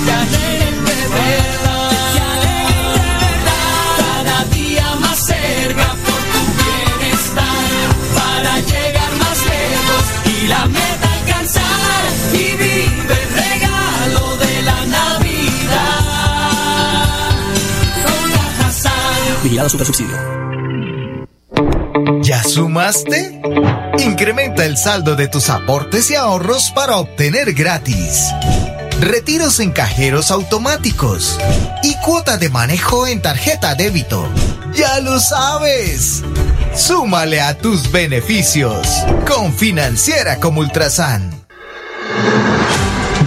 que 0.04 0.12
alegren 0.12 0.84
de 0.84 1.08
verdad. 1.08 1.90
Que 2.14 2.20
alegren 2.20 2.92
de 2.92 3.08
verdad. 3.18 3.96
Cada 3.98 4.38
día 4.54 4.86
más 5.00 5.18
cerca 5.18 5.88
por 6.04 6.20
tu 6.32 6.40
bienestar. 6.62 7.86
Para 8.14 8.52
llegar 8.60 9.12
más 9.18 9.38
lejos 9.46 10.04
y 10.24 10.46
la 10.46 10.62
meta 10.66 11.08
alcanzar. 11.20 12.02
Y 12.32 12.36
vive 12.36 12.84
el 13.22 13.28
regalo 13.42 14.36
de 14.36 14.62
la 14.62 14.78
Navidad. 14.86 16.00
Con 18.04 18.22
Cajasal. 18.32 19.42
Vigilado 19.42 19.68
Super 19.68 19.86
Subsidio. 19.86 20.16
¿Ya 22.22 22.42
sumaste? 22.44 23.40
Incrementa 24.08 24.64
el 24.64 24.78
saldo 24.78 25.16
de 25.16 25.28
tus 25.28 25.50
aportes 25.50 26.10
y 26.10 26.14
ahorros 26.14 26.70
para 26.74 26.96
obtener 26.96 27.52
gratis. 27.52 28.30
Retiros 29.00 29.60
en 29.60 29.70
cajeros 29.70 30.30
automáticos 30.30 31.38
y 31.82 31.94
cuota 31.96 32.38
de 32.38 32.48
manejo 32.48 33.06
en 33.06 33.20
tarjeta 33.20 33.74
débito. 33.74 34.26
Ya 34.74 34.98
lo 35.00 35.20
sabes. 35.20 36.22
Súmale 36.74 37.42
a 37.42 37.58
tus 37.58 37.92
beneficios 37.92 38.88
con 39.26 39.52
Financiera 39.52 40.40
como 40.40 40.60
Ultrasan. 40.60 41.30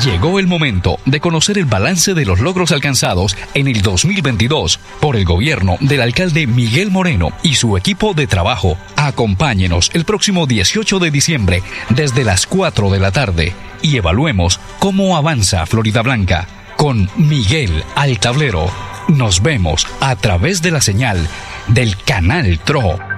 Llegó 0.03 0.39
el 0.39 0.47
momento 0.47 0.97
de 1.05 1.19
conocer 1.19 1.59
el 1.59 1.65
balance 1.65 2.15
de 2.15 2.25
los 2.25 2.39
logros 2.39 2.71
alcanzados 2.71 3.37
en 3.53 3.67
el 3.67 3.83
2022 3.83 4.79
por 4.99 5.15
el 5.15 5.25
gobierno 5.25 5.77
del 5.79 6.01
alcalde 6.01 6.47
Miguel 6.47 6.89
Moreno 6.89 7.29
y 7.43 7.53
su 7.53 7.77
equipo 7.77 8.15
de 8.15 8.25
trabajo. 8.25 8.77
Acompáñenos 8.95 9.91
el 9.93 10.03
próximo 10.03 10.47
18 10.47 10.97
de 10.97 11.11
diciembre 11.11 11.61
desde 11.89 12.23
las 12.23 12.47
4 12.47 12.89
de 12.89 12.99
la 12.99 13.11
tarde 13.11 13.53
y 13.83 13.97
evaluemos 13.97 14.59
cómo 14.79 15.17
avanza 15.17 15.67
Florida 15.67 16.01
Blanca 16.01 16.47
con 16.77 17.07
Miguel 17.15 17.83
al 17.93 18.19
tablero. 18.19 18.71
Nos 19.07 19.43
vemos 19.43 19.85
a 19.99 20.15
través 20.15 20.63
de 20.63 20.71
la 20.71 20.81
señal 20.81 21.27
del 21.67 21.95
canal 21.95 22.57
TRO. 22.57 23.10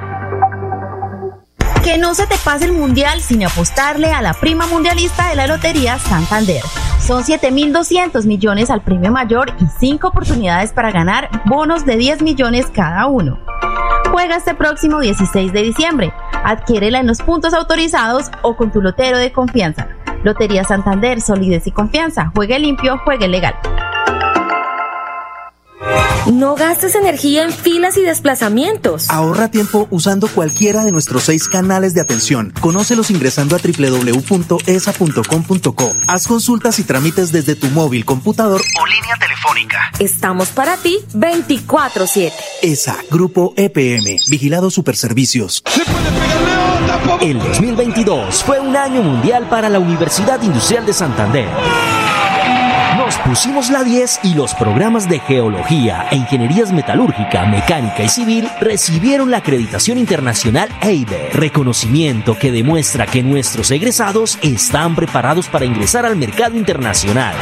Que 1.84 1.98
no 1.98 2.16
se 2.16 2.28
te 2.28 2.36
pase 2.38 2.64
el 2.64 2.72
mundial 2.72 3.20
sin 3.20 3.44
apostarle 3.44 4.14
a 4.14 4.22
la 4.22 4.34
prima 4.34 4.68
mundialista 4.68 5.28
de 5.28 5.36
la 5.36 5.48
Lotería 5.48 6.00
Santander. 6.00 6.62
Son 7.06 7.24
7.200 7.24 8.26
millones 8.26 8.70
al 8.70 8.82
premio 8.82 9.12
mayor 9.12 9.52
y 9.60 9.66
5 9.80 10.08
oportunidades 10.08 10.72
para 10.72 10.92
ganar 10.92 11.30
bonos 11.46 11.86
de 11.86 11.98
10 11.98 12.22
millones 12.22 12.68
cada 12.74 13.08
uno. 13.08 13.38
Juega 14.12 14.38
este 14.38 14.56
próximo 14.56 15.02
16 15.02 15.52
de 15.52 15.62
diciembre. 15.62 16.14
Adquiérela 16.46 17.02
en 17.02 17.08
los 17.08 17.22
puntos 17.22 17.54
autorizados 17.54 18.32
o 18.44 18.56
con 18.56 18.72
tu 18.72 18.82
lotero 18.82 19.18
de 19.18 19.34
confianza. 19.34 19.90
Lotería 20.24 20.64
Santander, 20.64 21.20
solidez 21.20 21.68
y 21.68 21.72
confianza. 21.72 22.32
Juegue 22.34 22.60
limpio, 22.60 22.98
juegue 23.04 23.28
legal. 23.28 23.56
No 26.32 26.56
gastes 26.56 26.96
energía 26.96 27.44
en 27.44 27.52
filas 27.52 27.98
y 27.98 28.02
desplazamientos. 28.02 29.10
Ahorra 29.10 29.52
tiempo 29.52 29.88
usando 29.92 30.28
cualquiera 30.30 30.86
de 30.86 30.94
nuestros 30.94 31.24
seis 31.24 31.48
canales 31.50 31.94
de 31.94 32.02
atención. 32.02 32.54
Conócelos 32.62 33.10
ingresando 33.12 33.56
a 33.56 33.60
www.esa.com.co. 33.60 34.64
Haz 36.08 36.28
consultas 36.28 36.80
y 36.80 36.84
trámites 36.84 37.32
desde 37.32 37.56
tu 37.56 37.68
móvil, 37.68 38.06
computador 38.06 38.62
o 38.62 38.86
línea 38.86 39.16
telefónica. 39.20 39.92
Estamos 40.00 40.50
para 40.50 40.78
ti 40.78 41.00
24-7. 41.14 42.32
ESA, 42.62 42.98
Grupo 43.12 43.54
EPM, 43.58 44.20
Vigilado 44.30 44.70
Superservicios. 44.70 45.62
El 47.22 47.40
2022 47.40 48.44
fue 48.44 48.60
un 48.60 48.76
año 48.78 49.02
mundial 49.02 49.48
para 49.50 49.70
la 49.70 49.80
Universidad 49.80 50.42
Industrial 50.42 50.86
de 50.86 50.94
Santander. 50.94 51.48
Nos 53.14 53.22
pusimos 53.28 53.70
la 53.70 53.84
10 53.84 54.22
y 54.24 54.34
los 54.34 54.56
programas 54.56 55.08
de 55.08 55.20
geología 55.20 56.08
e 56.10 56.16
ingenierías 56.16 56.72
metalúrgica, 56.72 57.46
mecánica 57.46 58.02
y 58.02 58.10
civil 58.10 58.50
recibieron 58.60 59.30
la 59.30 59.38
acreditación 59.38 60.00
internacional 60.00 60.68
EIBE, 60.82 61.30
reconocimiento 61.32 62.36
que 62.40 62.52
demuestra 62.52 63.06
que 63.06 63.22
nuestros 63.22 63.70
egresados 63.70 64.40
están 64.42 64.96
preparados 64.96 65.48
para 65.48 65.66
ingresar 65.66 66.08
al 66.08 66.16
mercado 66.16 66.58
internacional. 66.58 67.36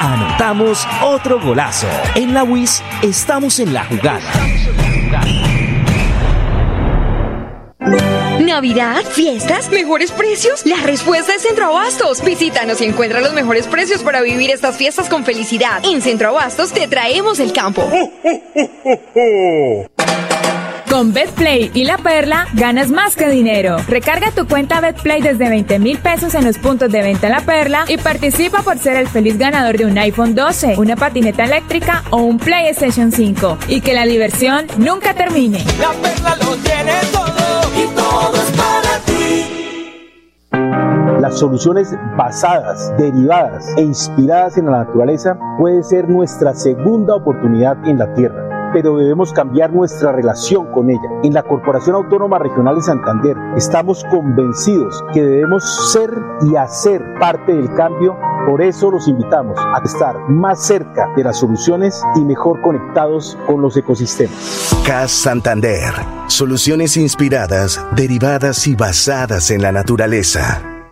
Anotamos 0.00 0.88
otro 1.02 1.38
golazo. 1.38 1.88
En 2.14 2.32
la 2.32 2.42
WIS 2.42 2.82
estamos 3.02 3.58
en 3.58 3.74
la 3.74 3.84
jugada. 3.84 4.22
Navidad, 8.52 9.02
fiestas, 9.06 9.70
mejores 9.70 10.12
precios. 10.12 10.66
La 10.66 10.76
respuesta 10.76 11.34
es 11.34 11.40
Centro 11.40 11.68
Abastos. 11.68 12.22
Visítanos 12.22 12.82
y 12.82 12.84
encuentra 12.84 13.22
los 13.22 13.32
mejores 13.32 13.66
precios 13.66 14.02
para 14.02 14.20
vivir 14.20 14.50
estas 14.50 14.76
fiestas 14.76 15.08
con 15.08 15.24
felicidad. 15.24 15.82
En 15.86 16.02
Centro 16.02 16.28
Abastos 16.28 16.70
te 16.70 16.86
traemos 16.86 17.40
el 17.40 17.54
campo. 17.54 17.88
Con 20.90 21.14
BetPlay 21.14 21.70
y 21.72 21.84
La 21.84 21.96
Perla 21.96 22.46
ganas 22.52 22.90
más 22.90 23.16
que 23.16 23.30
dinero. 23.30 23.78
Recarga 23.88 24.30
tu 24.32 24.46
cuenta 24.46 24.82
BetPlay 24.82 25.22
desde 25.22 25.48
20 25.48 25.78
mil 25.78 25.96
pesos 25.96 26.34
en 26.34 26.44
los 26.44 26.58
puntos 26.58 26.92
de 26.92 27.00
venta 27.00 27.30
La 27.30 27.40
Perla 27.40 27.86
y 27.88 27.96
participa 27.96 28.60
por 28.60 28.78
ser 28.78 28.96
el 28.96 29.08
feliz 29.08 29.38
ganador 29.38 29.78
de 29.78 29.86
un 29.86 29.96
iPhone 29.96 30.34
12, 30.34 30.74
una 30.76 30.96
patineta 30.96 31.44
eléctrica 31.44 32.04
o 32.10 32.18
un 32.18 32.36
PlayStation 32.36 33.10
5. 33.10 33.56
Y 33.68 33.80
que 33.80 33.94
la 33.94 34.04
diversión 34.04 34.66
nunca 34.76 35.14
termine. 35.14 35.64
La 35.80 35.92
perla 35.92 36.36
lo 36.36 36.56
tiene 36.56 36.92
todo 37.10 37.72
y 37.74 37.86
todo. 37.96 38.41
Las 40.52 41.38
soluciones 41.38 41.96
basadas, 42.16 42.92
derivadas 42.98 43.66
e 43.76 43.82
inspiradas 43.82 44.58
en 44.58 44.66
la 44.66 44.84
naturaleza 44.84 45.38
puede 45.58 45.82
ser 45.82 46.08
nuestra 46.08 46.54
segunda 46.54 47.14
oportunidad 47.14 47.76
en 47.86 47.98
la 47.98 48.12
tierra 48.14 48.51
pero 48.72 48.96
debemos 48.96 49.32
cambiar 49.32 49.72
nuestra 49.72 50.12
relación 50.12 50.66
con 50.72 50.90
ella. 50.90 51.00
En 51.22 51.34
la 51.34 51.42
Corporación 51.42 51.96
Autónoma 51.96 52.38
Regional 52.38 52.76
de 52.76 52.82
Santander 52.82 53.36
estamos 53.56 54.04
convencidos 54.04 55.04
que 55.12 55.22
debemos 55.22 55.92
ser 55.92 56.10
y 56.42 56.56
hacer 56.56 57.02
parte 57.18 57.52
del 57.52 57.72
cambio. 57.74 58.16
Por 58.46 58.60
eso 58.62 58.90
los 58.90 59.06
invitamos 59.08 59.58
a 59.58 59.80
estar 59.84 60.18
más 60.28 60.66
cerca 60.66 61.12
de 61.16 61.24
las 61.24 61.38
soluciones 61.38 62.02
y 62.16 62.20
mejor 62.20 62.60
conectados 62.60 63.38
con 63.46 63.62
los 63.62 63.76
ecosistemas. 63.76 64.76
CAS 64.86 65.12
Santander. 65.12 65.92
Soluciones 66.26 66.96
inspiradas, 66.96 67.84
derivadas 67.94 68.66
y 68.66 68.74
basadas 68.74 69.50
en 69.50 69.62
la 69.62 69.70
naturaleza. 69.70 70.81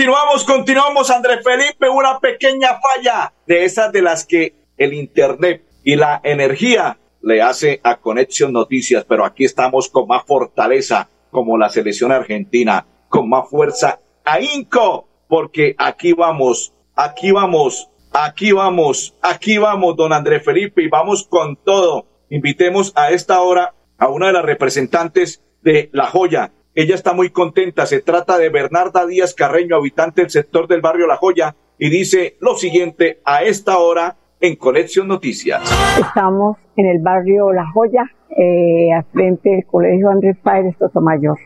Continuamos 0.00 0.44
Continuamos, 0.44 1.10
Andrés 1.10 1.40
Felipe, 1.44 1.90
una 1.90 2.20
pequeña 2.20 2.80
falla 2.80 3.34
de 3.46 3.66
esas 3.66 3.92
de 3.92 4.00
las 4.00 4.24
que 4.24 4.54
el 4.78 4.94
Internet 4.94 5.62
y 5.84 5.94
la 5.94 6.22
energía 6.24 6.98
le 7.20 7.42
hace 7.42 7.82
a 7.84 7.96
Conexión 7.96 8.54
Noticias, 8.54 9.04
pero 9.06 9.26
aquí 9.26 9.44
estamos 9.44 9.90
con 9.90 10.08
más 10.08 10.24
fortaleza, 10.24 11.10
como 11.30 11.58
la 11.58 11.68
selección 11.68 12.12
argentina, 12.12 12.86
con 13.10 13.28
más 13.28 13.50
fuerza 13.50 14.00
a 14.24 14.40
Inco, 14.40 15.06
porque 15.28 15.74
aquí 15.76 16.14
vamos, 16.14 16.72
aquí 16.96 17.30
vamos, 17.30 17.90
aquí 18.10 18.52
vamos, 18.52 19.14
aquí 19.20 19.58
vamos, 19.58 19.96
don 19.96 20.14
Andrés 20.14 20.42
Felipe, 20.42 20.82
y 20.82 20.88
vamos 20.88 21.26
con 21.28 21.56
todo. 21.56 22.06
Invitemos 22.30 22.94
a 22.96 23.10
esta 23.10 23.42
hora 23.42 23.74
a 23.98 24.08
una 24.08 24.28
de 24.28 24.32
las 24.32 24.46
representantes 24.46 25.42
de 25.60 25.90
La 25.92 26.06
Joya. 26.06 26.52
Ella 26.74 26.94
está 26.94 27.14
muy 27.14 27.30
contenta. 27.30 27.84
Se 27.84 28.00
trata 28.00 28.38
de 28.38 28.48
Bernarda 28.48 29.04
Díaz 29.04 29.34
Carreño, 29.34 29.76
habitante 29.76 30.22
del 30.22 30.30
sector 30.30 30.68
del 30.68 30.80
barrio 30.80 31.08
La 31.08 31.16
Joya, 31.16 31.56
y 31.78 31.90
dice 31.90 32.36
lo 32.40 32.54
siguiente 32.54 33.20
a 33.24 33.42
esta 33.42 33.78
hora 33.78 34.16
en 34.40 34.54
Conexión 34.54 35.08
Noticias. 35.08 35.62
Estamos 35.98 36.58
en 36.76 36.86
el 36.86 37.00
barrio 37.00 37.52
La 37.52 37.66
Joya, 37.72 38.04
eh, 38.36 38.92
al 38.92 39.04
del 39.42 39.66
Colegio 39.66 40.10
Andrés 40.10 40.36
Páez 40.44 40.76
Sotomayor. 40.78 41.36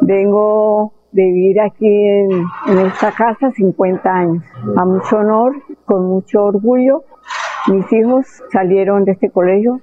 Vengo 0.00 0.92
de 1.12 1.22
vivir 1.22 1.60
aquí 1.60 1.86
en, 1.86 2.78
esta 2.86 3.12
casa 3.12 3.52
50 3.52 4.10
años, 4.12 4.42
a 4.76 4.84
mucho 4.84 5.18
honor, 5.18 5.54
con 5.84 6.06
mucho 6.06 6.42
orgullo. 6.42 7.04
Mis 7.68 7.90
hijos 7.92 8.26
salieron 8.50 9.04
de 9.04 9.12
este 9.12 9.30
colegio. 9.30 9.80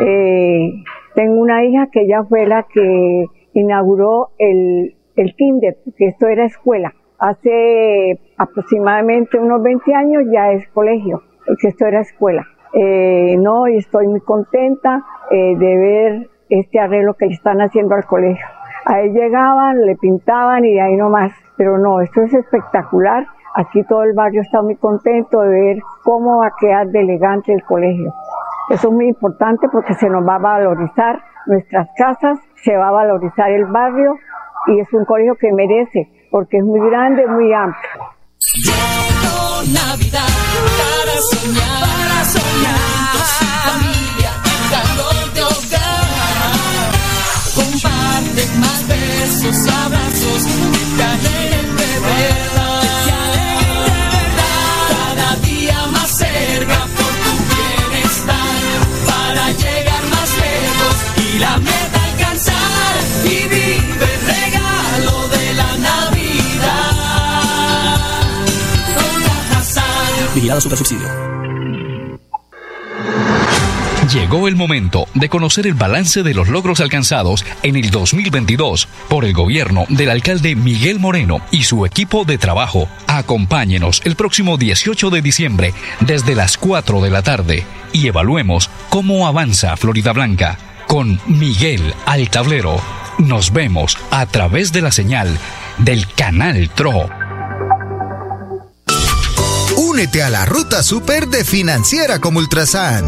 Eh, 0.00 0.70
tengo 1.16 1.34
una 1.34 1.64
hija 1.64 1.88
que 1.92 2.02
ella 2.02 2.22
fue 2.24 2.46
la 2.46 2.62
que 2.72 3.26
inauguró 3.54 4.30
el, 4.38 4.96
el 5.16 5.34
kinder, 5.34 5.76
que 5.96 6.08
esto 6.08 6.26
era 6.26 6.44
escuela. 6.44 6.94
Hace 7.18 8.18
aproximadamente 8.36 9.38
unos 9.38 9.62
20 9.62 9.94
años 9.94 10.24
ya 10.32 10.52
es 10.52 10.66
colegio, 10.68 11.22
porque 11.46 11.68
esto 11.68 11.86
era 11.86 12.00
escuela. 12.00 12.46
Eh, 12.74 13.36
no, 13.38 13.68
y 13.68 13.76
estoy 13.76 14.08
muy 14.08 14.20
contenta 14.20 15.04
eh, 15.30 15.56
de 15.56 15.76
ver 15.76 16.30
este 16.48 16.80
arreglo 16.80 17.14
que 17.14 17.26
le 17.26 17.34
están 17.34 17.60
haciendo 17.60 17.94
al 17.94 18.06
colegio. 18.06 18.44
Ahí 18.84 19.10
llegaban, 19.10 19.86
le 19.86 19.94
pintaban 19.96 20.64
y 20.64 20.74
de 20.74 20.80
ahí 20.80 20.96
nomás. 20.96 21.32
Pero 21.56 21.78
no, 21.78 22.00
esto 22.00 22.22
es 22.22 22.34
espectacular. 22.34 23.26
Aquí 23.54 23.84
todo 23.84 24.02
el 24.02 24.14
barrio 24.14 24.40
está 24.40 24.62
muy 24.62 24.76
contento 24.76 25.42
de 25.42 25.48
ver 25.48 25.78
cómo 26.02 26.38
va 26.38 26.48
a 26.48 26.54
quedar 26.58 26.88
de 26.88 27.00
elegante 27.00 27.52
el 27.52 27.62
colegio. 27.62 28.12
Eso 28.70 28.88
es 28.88 28.94
muy 28.94 29.08
importante 29.08 29.68
porque 29.70 29.94
se 29.94 30.08
nos 30.08 30.26
va 30.26 30.36
a 30.36 30.38
valorizar 30.38 31.20
nuestras 31.46 31.88
casas, 31.96 32.38
se 32.64 32.76
va 32.76 32.88
a 32.88 32.92
valorizar 32.92 33.50
el 33.50 33.66
barrio 33.66 34.16
y 34.68 34.80
es 34.80 34.92
un 34.92 35.04
colegio 35.04 35.34
que 35.40 35.52
merece 35.52 36.08
porque 36.30 36.58
es 36.58 36.64
muy 36.64 36.80
grande, 36.88 37.26
muy 37.26 37.52
amplio. 37.52 37.90
Llegó 38.56 39.62
Navidad 39.72 40.32
para 40.78 41.16
soñar, 41.30 41.82
para 41.82 42.24
soñar. 42.24 42.92
Familia, 43.68 44.32
de 45.34 45.42
hogar. 45.42 46.02
Más 48.60 48.88
besos, 48.88 49.68
abrazos, 49.68 50.46
que 50.96 51.02
alegren 51.02 51.76
de 51.76 52.51
la 61.42 61.58
meta 61.58 62.04
alcanzar. 62.12 62.94
Y 63.24 63.48
vive 63.48 63.76
el 63.76 64.20
regalo 64.34 65.28
de 65.28 65.54
la 65.54 65.70
Navidad. 65.88 66.92
Con. 68.96 70.34
Vigilado 70.34 70.60
Supersubsidio. 70.60 71.32
Llegó 74.12 74.46
el 74.46 74.56
momento 74.56 75.06
de 75.14 75.30
conocer 75.30 75.66
el 75.66 75.74
balance 75.74 76.22
de 76.22 76.34
los 76.34 76.48
logros 76.48 76.80
alcanzados 76.80 77.46
en 77.62 77.76
el 77.76 77.90
2022 77.90 78.86
por 79.08 79.24
el 79.24 79.32
gobierno 79.32 79.86
del 79.88 80.10
alcalde 80.10 80.54
Miguel 80.54 80.98
Moreno 80.98 81.40
y 81.50 81.62
su 81.62 81.86
equipo 81.86 82.24
de 82.24 82.36
trabajo. 82.36 82.88
Acompáñenos 83.06 84.02
el 84.04 84.16
próximo 84.16 84.58
18 84.58 85.08
de 85.08 85.22
diciembre 85.22 85.72
desde 86.00 86.34
las 86.34 86.58
4 86.58 87.00
de 87.00 87.10
la 87.10 87.22
tarde 87.22 87.64
y 87.92 88.06
evaluemos 88.06 88.68
cómo 88.90 89.26
avanza 89.26 89.76
Florida 89.76 90.12
Blanca 90.12 90.58
con 90.86 91.20
Miguel 91.26 91.94
al 92.06 92.30
tablero. 92.30 92.80
Nos 93.18 93.52
vemos 93.52 93.96
a 94.10 94.26
través 94.26 94.72
de 94.72 94.82
la 94.82 94.92
señal 94.92 95.38
del 95.78 96.06
canal 96.12 96.70
TRO. 96.70 97.08
Únete 99.76 100.22
a 100.22 100.30
la 100.30 100.44
ruta 100.44 100.82
super 100.82 101.28
de 101.28 101.44
Financiera 101.44 102.18
como 102.18 102.38
Ultrasan. 102.38 103.04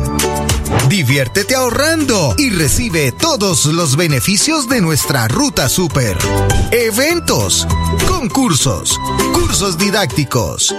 Diviértete 0.89 1.55
ahorrando 1.55 2.35
y 2.37 2.51
recibe 2.51 3.13
todos 3.13 3.65
los 3.67 3.97
beneficios 3.97 4.69
de 4.69 4.81
nuestra 4.81 5.29
ruta 5.29 5.69
super. 5.69 6.17
Eventos, 6.71 7.67
concursos, 8.07 8.99
cursos 9.33 9.79
didácticos. 9.79 10.75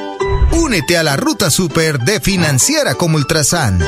Únete 0.51 0.97
a 0.97 1.03
la 1.03 1.17
ruta 1.17 1.49
super 1.49 1.99
de 1.99 2.19
Financiera 2.19 2.95
como 2.95 3.17
Ultrasan. 3.17 3.83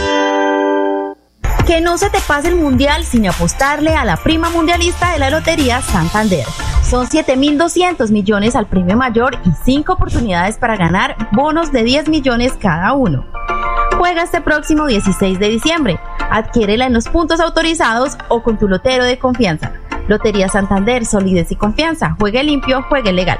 Que 1.68 1.82
no 1.82 1.98
se 1.98 2.10
te 2.10 2.22
pase 2.22 2.48
el 2.48 2.56
mundial 2.56 3.04
sin 3.04 3.28
apostarle 3.28 3.94
a 3.94 4.06
la 4.06 4.16
prima 4.16 4.50
mundialista 4.50 5.12
de 5.12 5.20
la 5.20 5.30
Lotería 5.30 5.82
Santander. 5.82 6.46
Son 6.82 7.06
7.200 7.08 8.10
millones 8.10 8.56
al 8.56 8.68
premio 8.68 8.96
mayor 8.96 9.38
y 9.44 9.52
5 9.66 9.92
oportunidades 9.92 10.58
para 10.58 10.78
ganar 10.78 11.18
bonos 11.34 11.74
de 11.74 11.84
10 11.84 12.08
millones 12.08 12.54
cada 12.58 12.94
uno. 12.94 13.26
Juega 13.98 14.24
este 14.24 14.40
próximo 14.40 14.88
16 14.88 15.40
de 15.40 15.50
diciembre. 15.50 16.00
Adquiérela 16.32 16.86
en 16.86 16.94
los 16.94 17.10
puntos 17.10 17.42
autorizados 17.42 18.18
o 18.30 18.44
con 18.44 18.58
tu 18.58 18.70
lotero 18.70 19.04
de 19.04 19.20
confianza. 19.20 19.74
Lotería 20.08 20.48
Santander, 20.48 21.06
solidez 21.06 21.52
y 21.52 21.58
confianza. 21.58 22.16
Juegue 22.18 22.46
limpio, 22.46 22.82
juegue 22.84 23.12
legal. 23.12 23.40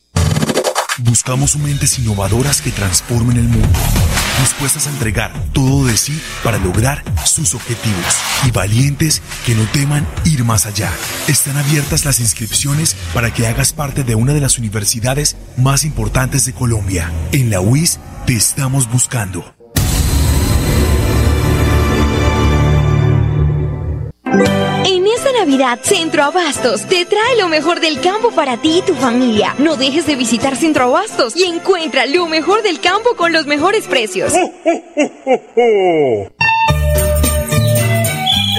Buscamos 1.03 1.57
mentes 1.57 1.97
innovadoras 1.97 2.61
que 2.61 2.69
transformen 2.69 3.37
el 3.37 3.47
mundo, 3.47 3.79
dispuestas 4.39 4.85
a 4.85 4.91
entregar 4.91 5.31
todo 5.51 5.85
de 5.87 5.97
sí 5.97 6.21
para 6.43 6.59
lograr 6.59 7.03
sus 7.25 7.55
objetivos 7.55 8.15
y 8.45 8.51
valientes 8.51 9.21
que 9.45 9.55
no 9.55 9.65
teman 9.71 10.07
ir 10.25 10.43
más 10.43 10.67
allá. 10.67 10.91
Están 11.27 11.57
abiertas 11.57 12.05
las 12.05 12.19
inscripciones 12.19 12.95
para 13.15 13.33
que 13.33 13.47
hagas 13.47 13.73
parte 13.73 14.03
de 14.03 14.13
una 14.13 14.33
de 14.33 14.41
las 14.41 14.59
universidades 14.59 15.37
más 15.57 15.85
importantes 15.85 16.45
de 16.45 16.53
Colombia. 16.53 17.11
En 17.31 17.49
la 17.49 17.61
UIS 17.61 17.99
te 18.27 18.35
estamos 18.35 18.89
buscando. 18.91 19.60
Centro 25.83 26.23
Abastos 26.23 26.87
te 26.87 27.05
trae 27.05 27.37
lo 27.37 27.47
mejor 27.47 27.81
del 27.81 28.01
campo 28.01 28.31
para 28.31 28.57
ti 28.57 28.79
y 28.79 28.81
tu 28.81 28.95
familia. 28.95 29.53
No 29.59 29.75
dejes 29.75 30.07
de 30.07 30.15
visitar 30.15 30.55
Centro 30.55 30.85
Abastos 30.85 31.35
y 31.35 31.43
encuentra 31.43 32.07
lo 32.07 32.25
mejor 32.27 32.63
del 32.63 32.79
campo 32.79 33.15
con 33.15 33.31
los 33.31 33.45
mejores 33.45 33.85
precios. 33.85 34.33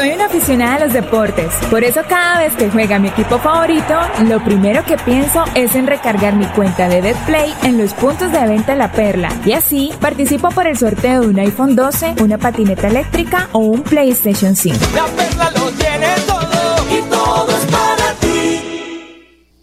Soy 0.00 0.12
una 0.12 0.24
aficionada 0.24 0.76
a 0.76 0.78
los 0.86 0.94
deportes, 0.94 1.52
por 1.68 1.84
eso 1.84 2.00
cada 2.08 2.38
vez 2.38 2.54
que 2.54 2.70
juega 2.70 2.98
mi 2.98 3.08
equipo 3.08 3.38
favorito, 3.38 3.94
lo 4.26 4.42
primero 4.42 4.82
que 4.86 4.96
pienso 4.96 5.44
es 5.54 5.74
en 5.74 5.86
recargar 5.86 6.34
mi 6.36 6.46
cuenta 6.46 6.88
de 6.88 7.02
Betplay 7.02 7.52
en 7.64 7.76
los 7.76 7.92
puntos 7.92 8.32
de 8.32 8.40
venta 8.46 8.74
La 8.74 8.92
Perla 8.92 9.28
y 9.44 9.52
así 9.52 9.92
participo 10.00 10.48
por 10.52 10.66
el 10.66 10.78
sorteo 10.78 11.20
de 11.20 11.28
un 11.28 11.38
iPhone 11.38 11.76
12, 11.76 12.14
una 12.22 12.38
patineta 12.38 12.88
eléctrica 12.88 13.50
o 13.52 13.58
un 13.58 13.82
PlayStation 13.82 14.56
5. 14.56 14.78
La 14.94 15.04
perla 15.04 15.50
lo 15.50 15.70
tiene 15.72 16.06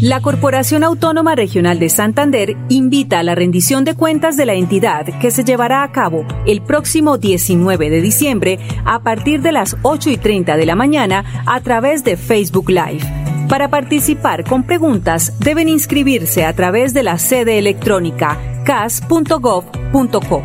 La 0.00 0.22
Corporación 0.22 0.82
Autónoma 0.82 1.34
Regional 1.34 1.78
de 1.78 1.90
Santander 1.90 2.56
invita 2.70 3.18
a 3.18 3.22
la 3.22 3.34
rendición 3.34 3.84
de 3.84 3.94
cuentas 3.94 4.38
de 4.38 4.46
la 4.46 4.54
entidad 4.54 5.04
que 5.20 5.30
se 5.30 5.44
llevará 5.44 5.82
a 5.82 5.92
cabo 5.92 6.24
el 6.46 6.62
próximo 6.62 7.18
19 7.18 7.90
de 7.90 8.00
diciembre 8.00 8.58
a 8.86 9.02
partir 9.02 9.42
de 9.42 9.52
las 9.52 9.76
8 9.82 10.08
y 10.08 10.16
30 10.16 10.56
de 10.56 10.64
la 10.64 10.74
mañana 10.74 11.44
a 11.44 11.60
través 11.60 12.02
de 12.02 12.16
Facebook 12.16 12.70
Live. 12.70 13.02
Para 13.50 13.68
participar 13.68 14.44
con 14.44 14.62
preguntas 14.62 15.34
deben 15.38 15.68
inscribirse 15.68 16.46
a 16.46 16.54
través 16.54 16.94
de 16.94 17.02
la 17.02 17.18
sede 17.18 17.58
electrónica 17.58 18.38
cas.gov.co. 18.64 20.42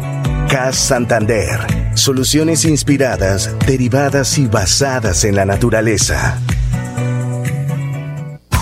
CAS 0.50 0.76
Santander. 0.76 1.60
Soluciones 1.94 2.66
inspiradas, 2.66 3.56
derivadas 3.66 4.38
y 4.38 4.48
basadas 4.48 5.24
en 5.24 5.38
la 5.38 5.46
naturaleza. 5.46 6.42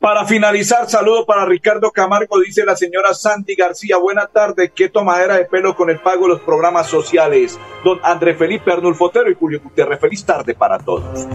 para 0.00 0.24
finalizar, 0.24 0.88
saludo 0.88 1.26
para 1.26 1.44
Ricardo 1.44 1.90
Camargo, 1.90 2.38
dice 2.40 2.64
la 2.64 2.76
señora 2.76 3.14
Sandy 3.14 3.54
García. 3.54 3.96
Buena 3.96 4.26
tarde, 4.26 4.72
qué 4.74 4.88
tomadera 4.88 5.36
de 5.36 5.44
pelo 5.44 5.74
con 5.74 5.90
el 5.90 6.00
pago 6.00 6.22
de 6.22 6.34
los 6.34 6.40
programas 6.40 6.86
sociales. 6.86 7.58
Don 7.84 7.98
André 8.02 8.34
Felipe 8.34 8.72
Arnulfo 8.72 9.06
Otero 9.06 9.30
y 9.30 9.34
Julio 9.34 9.60
Gutiérrez, 9.62 10.00
feliz 10.00 10.24
tarde 10.24 10.54
para 10.54 10.78
todos. 10.78 11.26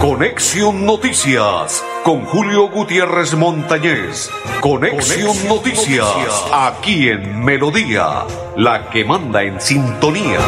Conexión 0.00 0.86
Noticias 0.86 1.84
con 2.04 2.24
Julio 2.24 2.68
Gutiérrez 2.68 3.34
Montañez. 3.34 4.30
Conexión 4.60 5.36
Noticias 5.48 6.46
aquí 6.52 7.08
en 7.08 7.42
Melodía, 7.44 8.24
la 8.56 8.90
que 8.90 9.04
manda 9.04 9.42
en 9.42 9.60
sintonía. 9.60 10.40